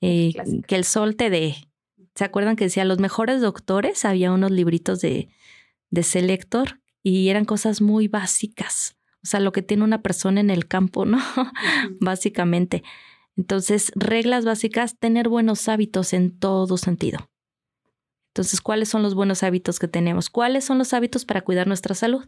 [0.00, 0.32] eh,
[0.66, 1.56] que el sol te dé.
[2.14, 4.04] ¿Se acuerdan que decía los mejores doctores?
[4.04, 5.28] Había unos libritos de,
[5.90, 8.96] de Selector y eran cosas muy básicas.
[9.24, 11.18] O sea, lo que tiene una persona en el campo, ¿no?
[12.00, 12.82] Básicamente.
[13.36, 17.30] Entonces, reglas básicas, tener buenos hábitos en todo sentido.
[18.28, 20.28] Entonces, ¿cuáles son los buenos hábitos que tenemos?
[20.30, 22.24] ¿Cuáles son los hábitos para cuidar nuestra salud?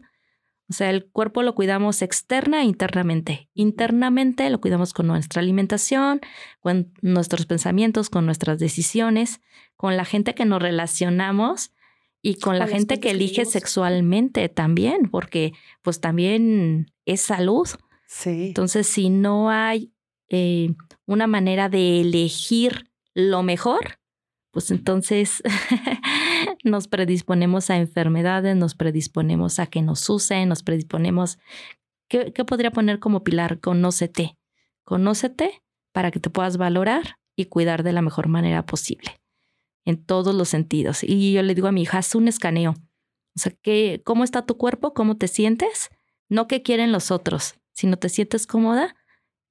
[0.69, 3.49] O sea, el cuerpo lo cuidamos externa e internamente.
[3.53, 6.21] Internamente lo cuidamos con nuestra alimentación,
[6.59, 9.41] con nuestros pensamientos, con nuestras decisiones,
[9.75, 11.71] con la gente que nos relacionamos
[12.21, 17.67] y con, la gente que elige sexualmente también, porque pues también es salud.
[18.07, 18.47] Sí.
[18.47, 19.93] Entonces, si no hay
[20.29, 20.73] eh,
[21.05, 23.99] una manera de elegir lo mejor,
[24.55, 25.43] pues entonces
[26.63, 31.39] nos predisponemos a enfermedades, nos predisponemos a que nos usen, nos predisponemos...
[32.07, 33.59] ¿Qué, podría poner como pilar?
[33.59, 34.37] Conócete.
[34.85, 39.19] Conócete para que te puedas valorar y cuidar de la mejor manera posible,
[39.83, 41.03] en todos los sentidos.
[41.03, 42.75] Y yo le digo a mi hija, haz un escaneo.
[43.35, 44.93] O sea, ¿qué, ¿cómo está tu cuerpo?
[44.93, 45.89] ¿Cómo te sientes?
[46.29, 48.95] No qué quieren los otros, sino te sientes cómoda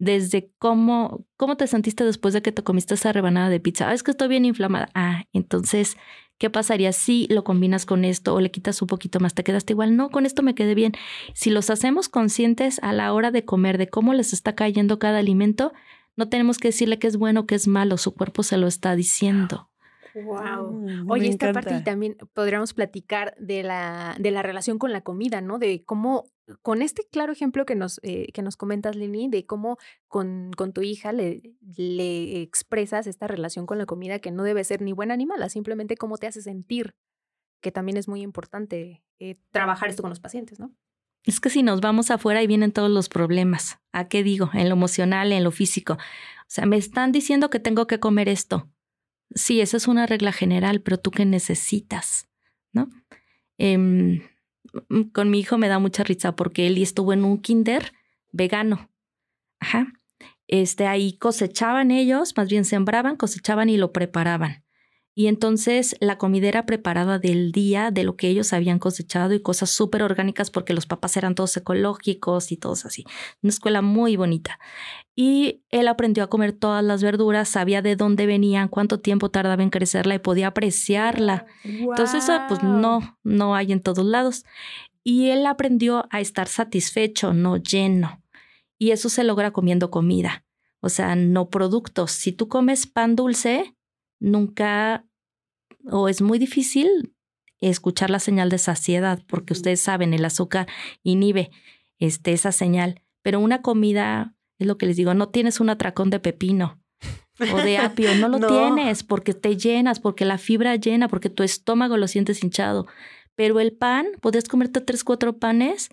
[0.05, 3.89] desde cómo, cómo te sentiste después de que te comiste esa rebanada de pizza.
[3.89, 4.89] Ah, es que estoy bien inflamada.
[4.95, 5.97] Ah, entonces,
[6.39, 9.35] ¿qué pasaría si lo combinas con esto o le quitas un poquito más?
[9.35, 9.97] ¿Te quedaste igual?
[9.97, 10.93] No, con esto me quedé bien.
[11.35, 15.19] Si los hacemos conscientes a la hora de comer, de cómo les está cayendo cada
[15.19, 15.73] alimento,
[16.17, 18.95] no tenemos que decirle que es bueno, que es malo, su cuerpo se lo está
[18.95, 19.69] diciendo.
[20.15, 21.07] Wow.
[21.09, 25.41] Oye, esta parte y también podríamos platicar de la, de la relación con la comida,
[25.41, 25.59] ¿no?
[25.59, 26.25] De cómo,
[26.63, 30.73] con este claro ejemplo que nos, eh, que nos comentas, Lini, de cómo con, con
[30.73, 31.43] tu hija le,
[31.77, 35.49] le expresas esta relación con la comida que no debe ser ni buena ni mala,
[35.49, 36.95] simplemente cómo te hace sentir,
[37.61, 40.73] que también es muy importante eh, trabajar esto con los pacientes, ¿no?
[41.25, 43.79] Es que si nos vamos afuera y vienen todos los problemas.
[43.93, 44.51] ¿A qué digo?
[44.53, 45.95] En lo emocional, en lo físico.
[45.95, 48.69] O sea, me están diciendo que tengo que comer esto.
[49.35, 52.29] Sí, esa es una regla general, pero tú qué necesitas,
[52.73, 52.89] ¿no?
[53.59, 54.23] Em,
[55.13, 57.93] con mi hijo me da mucha risa porque él estuvo en un kinder
[58.33, 58.91] vegano.
[59.61, 59.93] Ajá.
[60.47, 64.64] Este, ahí cosechaban ellos, más bien sembraban, cosechaban y lo preparaban.
[65.17, 69.41] Y entonces la comida era preparada del día, de lo que ellos habían cosechado y
[69.41, 73.05] cosas súper orgánicas porque los papás eran todos ecológicos y todos así.
[73.41, 74.59] Una escuela muy bonita.
[75.15, 79.63] Y él aprendió a comer todas las verduras, sabía de dónde venían, cuánto tiempo tardaba
[79.63, 81.47] en crecerla y podía apreciarla.
[81.63, 84.45] Entonces eso pues no, no hay en todos lados.
[85.05, 88.21] Y él aprendió a estar satisfecho, no lleno.
[88.79, 90.45] Y eso se logra comiendo comida,
[90.81, 92.11] o sea, no productos.
[92.11, 93.74] Si tú comes pan dulce,
[94.25, 95.05] nunca
[95.91, 97.15] o es muy difícil
[97.61, 100.67] escuchar la señal de saciedad, porque ustedes saben, el azúcar
[101.03, 101.51] inhibe
[101.99, 103.03] este, esa señal.
[103.23, 106.83] Pero una comida, es lo que les digo, no tienes un atracón de pepino
[107.53, 111.43] o de apio, no lo tienes porque te llenas, porque la fibra llena, porque tu
[111.43, 112.87] estómago lo sientes hinchado.
[113.35, 115.91] Pero el pan, puedes comerte tres, cuatro panes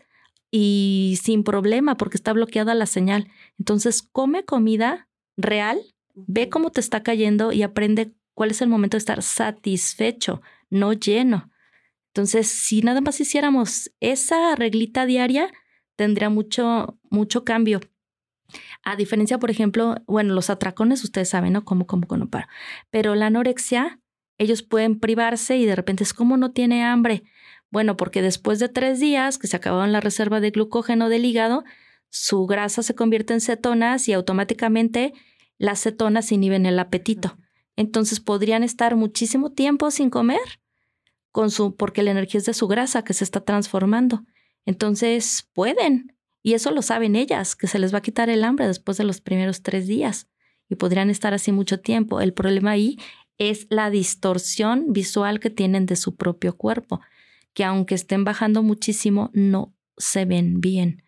[0.51, 3.29] y sin problema porque está bloqueada la señal.
[3.57, 5.79] Entonces, come comida real,
[6.13, 10.93] ve cómo te está cayendo y aprende cuál es el momento de estar satisfecho, no
[10.93, 11.51] lleno.
[12.07, 15.51] Entonces, si nada más hiciéramos esa reglita diaria,
[15.95, 17.79] tendría mucho, mucho cambio.
[18.83, 21.63] A diferencia, por ejemplo, bueno, los atracones, ustedes saben, ¿no?
[21.63, 22.49] Como, como, no para.
[22.89, 23.99] Pero la anorexia,
[24.37, 27.23] ellos pueden privarse y de repente es como no tiene hambre.
[27.69, 31.63] Bueno, porque después de tres días que se acabaron la reserva de glucógeno del hígado,
[32.09, 35.13] su grasa se convierte en cetonas y automáticamente
[35.57, 37.37] las cetonas inhiben el apetito.
[37.75, 40.61] Entonces podrían estar muchísimo tiempo sin comer
[41.31, 44.23] con su, porque la energía es de su grasa que se está transformando.
[44.65, 48.67] Entonces pueden, y eso lo saben ellas, que se les va a quitar el hambre
[48.67, 50.27] después de los primeros tres días
[50.69, 52.21] y podrían estar así mucho tiempo.
[52.21, 52.97] El problema ahí
[53.37, 57.01] es la distorsión visual que tienen de su propio cuerpo,
[57.53, 61.03] que aunque estén bajando muchísimo, no se ven bien,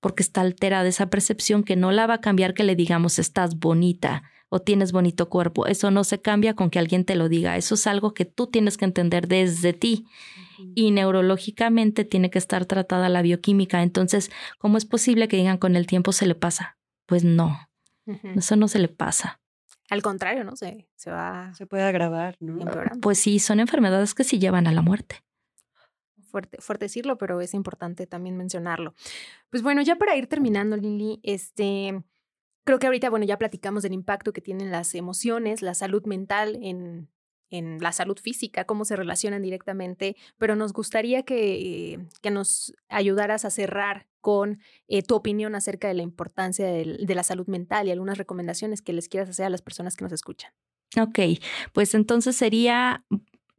[0.00, 3.58] porque está alterada esa percepción que no la va a cambiar que le digamos estás
[3.58, 4.24] bonita,
[4.56, 5.66] o tienes bonito cuerpo.
[5.66, 7.56] Eso no se cambia con que alguien te lo diga.
[7.56, 10.06] Eso es algo que tú tienes que entender desde ti.
[10.74, 13.82] Y neurológicamente tiene que estar tratada la bioquímica.
[13.82, 16.78] Entonces, ¿cómo es posible que digan con el tiempo se le pasa?
[17.04, 17.68] Pues no.
[18.34, 19.40] Eso no se le pasa.
[19.90, 20.56] Al contrario, ¿no?
[20.56, 22.60] Se, se va Se puede agravar, ¿no?
[22.60, 23.00] empeorando.
[23.00, 25.22] Pues sí, son enfermedades que sí llevan a la muerte.
[26.30, 28.94] fuerte, fuerte decirlo, pero es importante también mencionarlo.
[29.50, 32.02] Pues bueno, ya para ir terminando, Lili, este,
[32.66, 36.58] creo que ahorita, bueno, ya platicamos del impacto que tienen las emociones, la salud mental
[36.60, 37.08] en,
[37.48, 43.44] en la salud física, cómo se relacionan directamente, pero nos gustaría que, que nos ayudaras
[43.44, 44.58] a cerrar con
[44.88, 48.92] eh, tu opinión acerca de la importancia de la salud mental y algunas recomendaciones que
[48.92, 50.50] les quieras hacer a las personas que nos escuchan.
[51.00, 51.38] Ok,
[51.72, 53.04] pues entonces sería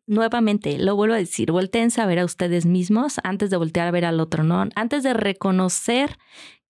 [0.06, 3.92] nuevamente, lo vuelvo a decir, volteense a ver a ustedes mismos antes de voltear a
[3.92, 4.68] ver al otro, ¿no?
[4.76, 6.18] Antes de reconocer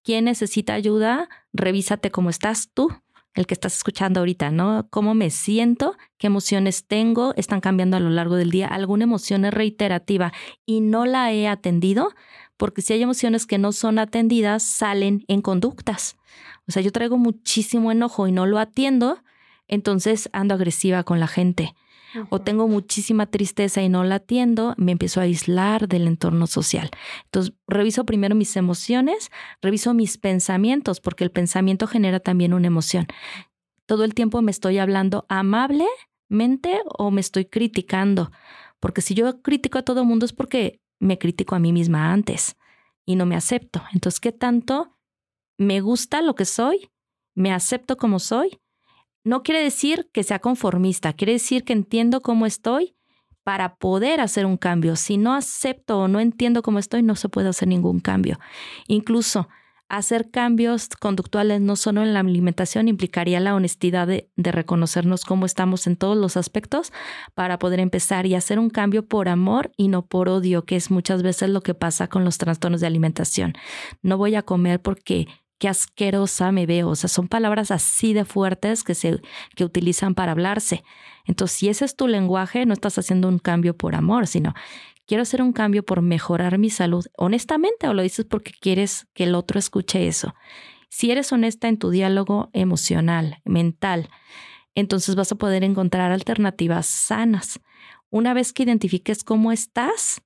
[0.08, 2.94] quién necesita ayuda, revísate cómo estás tú,
[3.34, 4.88] el que estás escuchando ahorita, ¿no?
[4.90, 5.98] ¿Cómo me siento?
[6.18, 7.34] ¿Qué emociones tengo?
[7.36, 8.68] ¿Están cambiando a lo largo del día?
[8.68, 10.32] ¿Alguna emoción es reiterativa
[10.66, 12.14] y no la he atendido?
[12.56, 16.16] Porque si hay emociones que no son atendidas, salen en conductas.
[16.70, 19.22] O sea, yo traigo muchísimo enojo y no lo atiendo,
[19.68, 21.76] entonces ando agresiva con la gente.
[22.30, 26.90] O tengo muchísima tristeza y no la atiendo, me empiezo a aislar del entorno social.
[27.26, 29.30] Entonces, reviso primero mis emociones,
[29.62, 33.08] reviso mis pensamientos, porque el pensamiento genera también una emoción.
[33.86, 38.32] Todo el tiempo me estoy hablando amablemente o me estoy criticando.
[38.80, 42.58] Porque si yo critico a todo mundo es porque me critico a mí misma antes
[43.06, 43.82] y no me acepto.
[43.94, 44.98] Entonces, ¿qué tanto
[45.58, 46.90] me gusta lo que soy?
[47.36, 48.60] ¿Me acepto como soy?
[49.28, 52.96] No quiere decir que sea conformista, quiere decir que entiendo cómo estoy
[53.44, 54.96] para poder hacer un cambio.
[54.96, 58.40] Si no acepto o no entiendo cómo estoy, no se puede hacer ningún cambio.
[58.88, 59.50] Incluso
[59.90, 65.88] hacer cambios conductuales no solo en la alimentación implicaría la honestidad de, reconocernos cómo estamos
[65.88, 66.94] en todos los aspectos
[67.36, 70.90] para poder empezar y hacer un cambio por amor y no por odio, que es
[70.90, 73.56] muchas veces lo que pasa con los trastornos de alimentación.
[74.02, 75.28] No voy a comer porque
[75.60, 76.90] qué asquerosa me veo.
[76.90, 79.22] O sea, son palabras así de fuertes que se
[79.56, 80.84] que utilizan para hablarse.
[81.26, 84.54] Entonces, si ese es tu lenguaje, no estás haciendo un cambio por amor, sino
[85.06, 87.06] quiero hacer un cambio por mejorar mi salud.
[87.18, 90.36] Honestamente, o lo dices porque quieres que el otro escuche eso.
[90.90, 94.10] Si eres honesta en tu diálogo emocional, mental,
[94.76, 97.60] entonces vas a poder encontrar alternativas sanas.
[98.10, 100.22] Una vez que identifiques cómo estás,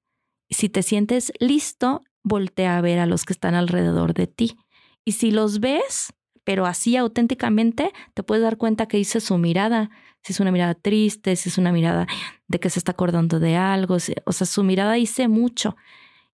[0.50, 4.58] si te sientes listo, voltea a ver a los que están alrededor de ti.
[5.06, 9.89] Y si los ves, pero así auténticamente, te puedes dar cuenta que dice su mirada.
[10.24, 12.08] Si es una mirada triste, si es una mirada
[12.47, 13.99] de que se está acordando de algo.
[13.99, 15.76] si- o sea, su mirada dice mucho.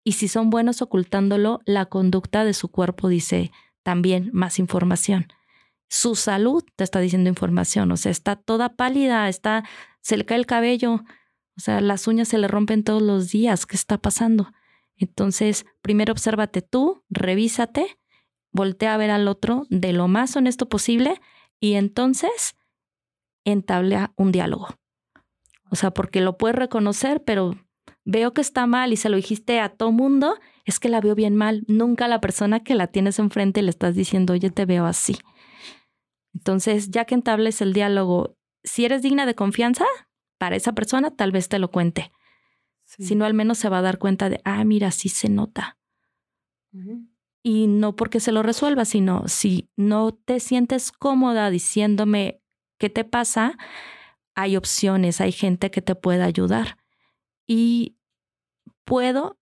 [0.05, 3.51] Y si son buenos ocultándolo, la conducta de su cuerpo dice
[3.83, 5.27] también más información.
[5.89, 7.91] Su salud te está diciendo información.
[7.93, 9.65] O sea, está toda pálida, está,
[10.01, 11.05] se le cae el cabello.
[11.57, 13.67] O sea, las uñas se le rompen todos los días.
[13.67, 14.53] ¿Qué está pasando?
[14.97, 17.99] Entonces, primero obsérvate tú, revísate
[18.57, 21.21] voltea a ver al otro de lo más honesto posible
[21.61, 22.57] y entonces
[23.45, 24.69] entablea un diálogo.
[25.71, 27.55] O sea, porque lo puedes reconocer, pero
[28.05, 31.15] veo que está mal y se lo dijiste a todo mundo, es que la veo
[31.15, 31.65] bien mal.
[31.69, 35.17] Nunca la persona que la tienes enfrente le estás diciendo, oye, te veo así.
[36.35, 39.85] Entonces, ya que entables el diálogo, si eres digna de confianza
[40.39, 42.11] para esa persona, tal vez te lo cuente.
[42.85, 43.05] Sí.
[43.05, 45.77] Si no, al menos se va a dar cuenta de, ah, mira, sí se nota
[47.49, 52.41] y no porque se lo resuelva, sino si no te sientes cómoda diciéndome
[52.77, 53.57] qué te pasa,
[54.35, 56.77] hay opciones, hay gente que te puede ayudar.
[57.47, 57.99] Y
[58.85, 59.39] puedo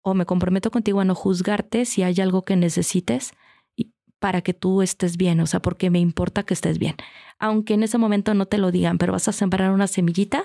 [0.00, 3.32] o me comprometo contigo a no juzgarte si hay algo que necesites
[3.76, 6.96] y- para que tú estés bien, o sea, porque me importa que estés bien.
[7.38, 10.44] Aunque en ese momento no te lo digan, pero vas a sembrar una semillita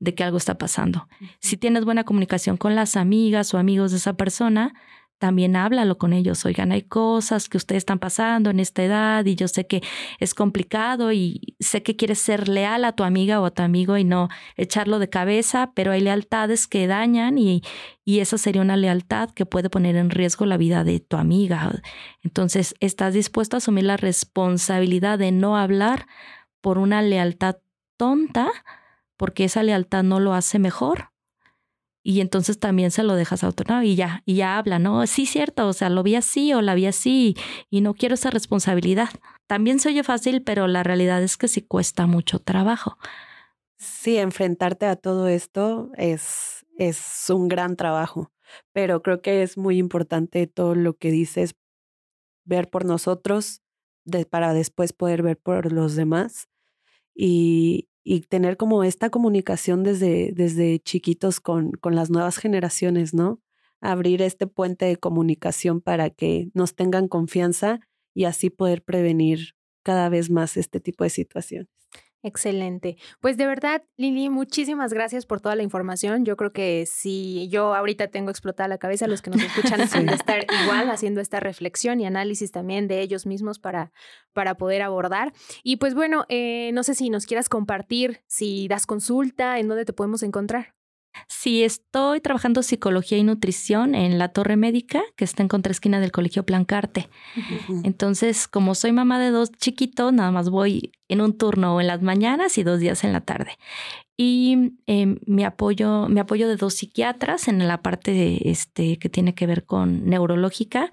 [0.00, 1.06] de que algo está pasando.
[1.38, 4.74] Si tienes buena comunicación con las amigas o amigos de esa persona,
[5.18, 6.44] también háblalo con ellos.
[6.44, 9.82] Oigan, hay cosas que ustedes están pasando en esta edad y yo sé que
[10.20, 13.96] es complicado y sé que quieres ser leal a tu amiga o a tu amigo
[13.96, 17.62] y no echarlo de cabeza, pero hay lealtades que dañan y,
[18.04, 21.82] y esa sería una lealtad que puede poner en riesgo la vida de tu amiga.
[22.22, 26.06] Entonces, ¿estás dispuesto a asumir la responsabilidad de no hablar
[26.60, 27.56] por una lealtad
[27.96, 28.50] tonta?
[29.16, 31.15] Porque esa lealtad no lo hace mejor
[32.08, 33.82] y entonces también se lo dejas a otro.
[33.82, 35.04] Y ya, y ya habla, ¿no?
[35.08, 37.36] Sí, cierto, o sea, lo vi así o la vi así
[37.68, 39.08] y no quiero esa responsabilidad.
[39.48, 42.96] También se oye fácil, pero la realidad es que sí cuesta mucho trabajo.
[43.76, 48.30] Sí, enfrentarte a todo esto es, es un gran trabajo,
[48.72, 51.56] pero creo que es muy importante todo lo que dices,
[52.44, 53.62] ver por nosotros
[54.30, 56.48] para después poder ver por los demás
[57.16, 63.40] y, y tener como esta comunicación desde, desde chiquitos con, con las nuevas generaciones, ¿no?
[63.80, 67.80] Abrir este puente de comunicación para que nos tengan confianza
[68.14, 71.68] y así poder prevenir cada vez más este tipo de situaciones.
[72.26, 72.96] Excelente.
[73.20, 76.24] Pues de verdad, Lili, muchísimas gracias por toda la información.
[76.24, 80.06] Yo creo que si yo ahorita tengo explotada la cabeza, los que nos escuchan han
[80.06, 83.92] de estar igual haciendo esta reflexión y análisis también de ellos mismos para,
[84.32, 85.34] para poder abordar.
[85.62, 89.84] Y pues bueno, eh, no sé si nos quieras compartir, si das consulta, en dónde
[89.84, 90.75] te podemos encontrar.
[91.28, 96.12] Sí, estoy trabajando psicología y nutrición en la Torre Médica, que está en contraesquina del
[96.12, 97.08] Colegio Plancarte.
[97.84, 102.02] Entonces, como soy mamá de dos chiquitos, nada más voy en un turno en las
[102.02, 103.58] mañanas y dos días en la tarde.
[104.16, 109.08] Y eh, me, apoyo, me apoyo de dos psiquiatras en la parte de, este, que
[109.08, 110.90] tiene que ver con neurológica,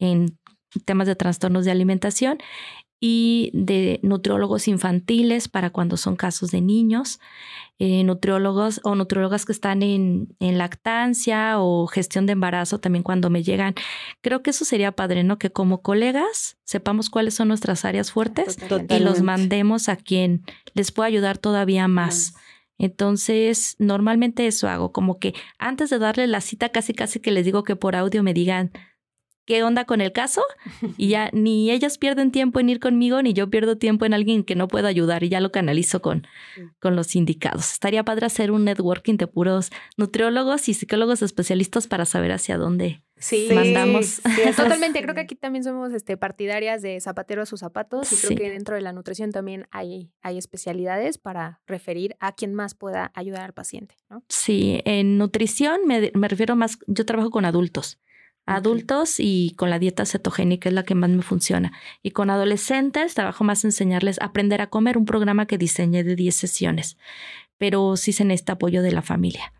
[0.00, 0.38] en
[0.84, 2.38] temas de trastornos de alimentación
[3.06, 7.20] y de nutriólogos infantiles para cuando son casos de niños,
[7.78, 13.28] eh, nutriólogos o nutriólogas que están en, en, lactancia o gestión de embarazo también cuando
[13.28, 13.74] me llegan.
[14.22, 15.36] Creo que eso sería padre, ¿no?
[15.36, 18.56] Que como colegas sepamos cuáles son nuestras áreas fuertes
[18.88, 20.42] y los mandemos a quien
[20.72, 22.32] les pueda ayudar todavía más.
[22.78, 27.44] Entonces, normalmente eso hago, como que antes de darle la cita, casi casi que les
[27.44, 28.72] digo que por audio me digan,
[29.44, 30.42] qué onda con el caso
[30.96, 34.44] y ya ni ellas pierden tiempo en ir conmigo ni yo pierdo tiempo en alguien
[34.44, 36.26] que no pueda ayudar y ya lo canalizo con,
[36.80, 37.72] con los indicados.
[37.72, 43.02] Estaría padre hacer un networking de puros nutriólogos y psicólogos especialistas para saber hacia dónde
[43.16, 44.20] sí, mandamos.
[44.56, 45.02] totalmente.
[45.02, 48.50] Creo que aquí también somos este, partidarias de zapatero a sus zapatos y creo que
[48.50, 53.42] dentro de la nutrición también hay, hay especialidades para referir a quien más pueda ayudar
[53.42, 53.96] al paciente.
[54.10, 54.22] ¿no?
[54.28, 57.98] Sí, en nutrición me, me refiero más, yo trabajo con adultos
[58.46, 61.72] adultos y con la dieta cetogénica es la que más me funciona.
[62.02, 66.16] Y con adolescentes trabajo más enseñarles a aprender a comer, un programa que diseñé de
[66.16, 66.96] 10 sesiones.
[67.58, 69.52] Pero sí se necesita apoyo de la familia,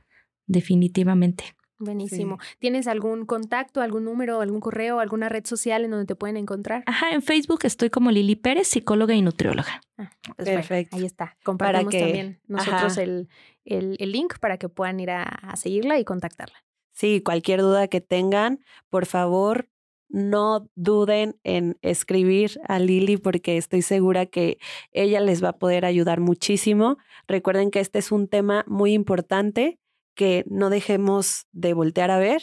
[0.46, 1.56] definitivamente.
[1.78, 2.38] Buenísimo.
[2.60, 6.84] ¿Tienes algún contacto, algún número, algún correo, alguna red social en donde te pueden encontrar?
[6.86, 9.80] Ajá, en Facebook estoy como Lili Pérez, psicóloga y nutrióloga.
[9.98, 10.96] Ah, pues Perfecto.
[10.96, 11.36] ahí está.
[11.42, 13.28] Compartimos también nosotros el,
[13.64, 16.64] el, link para que puedan ir a seguirla y contactarla.
[16.94, 19.68] Sí, cualquier duda que tengan, por favor,
[20.08, 24.58] no duden en escribir a Lili porque estoy segura que
[24.92, 26.98] ella les va a poder ayudar muchísimo.
[27.26, 29.80] Recuerden que este es un tema muy importante
[30.14, 32.42] que no dejemos de voltear a ver.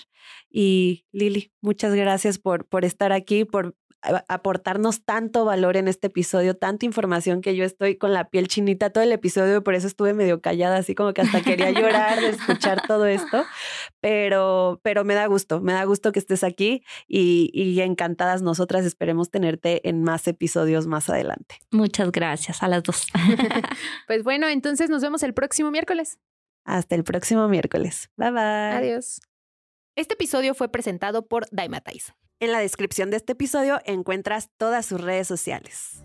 [0.49, 3.75] Y Lili, muchas gracias por, por estar aquí, por
[4.27, 8.89] aportarnos tanto valor en este episodio, tanta información que yo estoy con la piel chinita
[8.89, 12.29] todo el episodio, por eso estuve medio callada, así como que hasta quería llorar de
[12.29, 13.45] escuchar todo esto,
[13.99, 18.85] pero, pero me da gusto, me da gusto que estés aquí y, y encantadas nosotras
[18.85, 21.59] esperemos tenerte en más episodios más adelante.
[21.71, 23.07] Muchas gracias a las dos.
[24.07, 26.19] pues bueno, entonces nos vemos el próximo miércoles.
[26.63, 28.09] Hasta el próximo miércoles.
[28.17, 28.41] Bye bye.
[28.41, 29.21] Adiós.
[29.95, 32.13] Este episodio fue presentado por Daimatize.
[32.41, 36.01] En la descripción de este episodio encuentras todas sus redes sociales.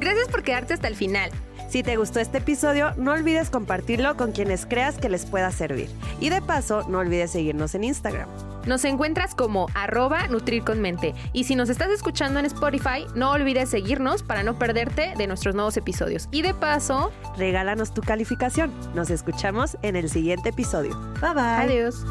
[0.00, 1.30] Gracias por quedarte hasta el final.
[1.68, 5.90] Si te gustó este episodio, no olvides compartirlo con quienes creas que les pueda servir.
[6.20, 8.30] Y de paso, no olvides seguirnos en Instagram.
[8.66, 11.14] Nos encuentras como arroba Nutrir con Mente.
[11.34, 15.54] Y si nos estás escuchando en Spotify, no olvides seguirnos para no perderte de nuestros
[15.54, 16.30] nuevos episodios.
[16.32, 18.72] Y de paso, regálanos tu calificación.
[18.94, 20.98] Nos escuchamos en el siguiente episodio.
[21.20, 21.42] Bye bye.
[21.42, 22.06] Adiós.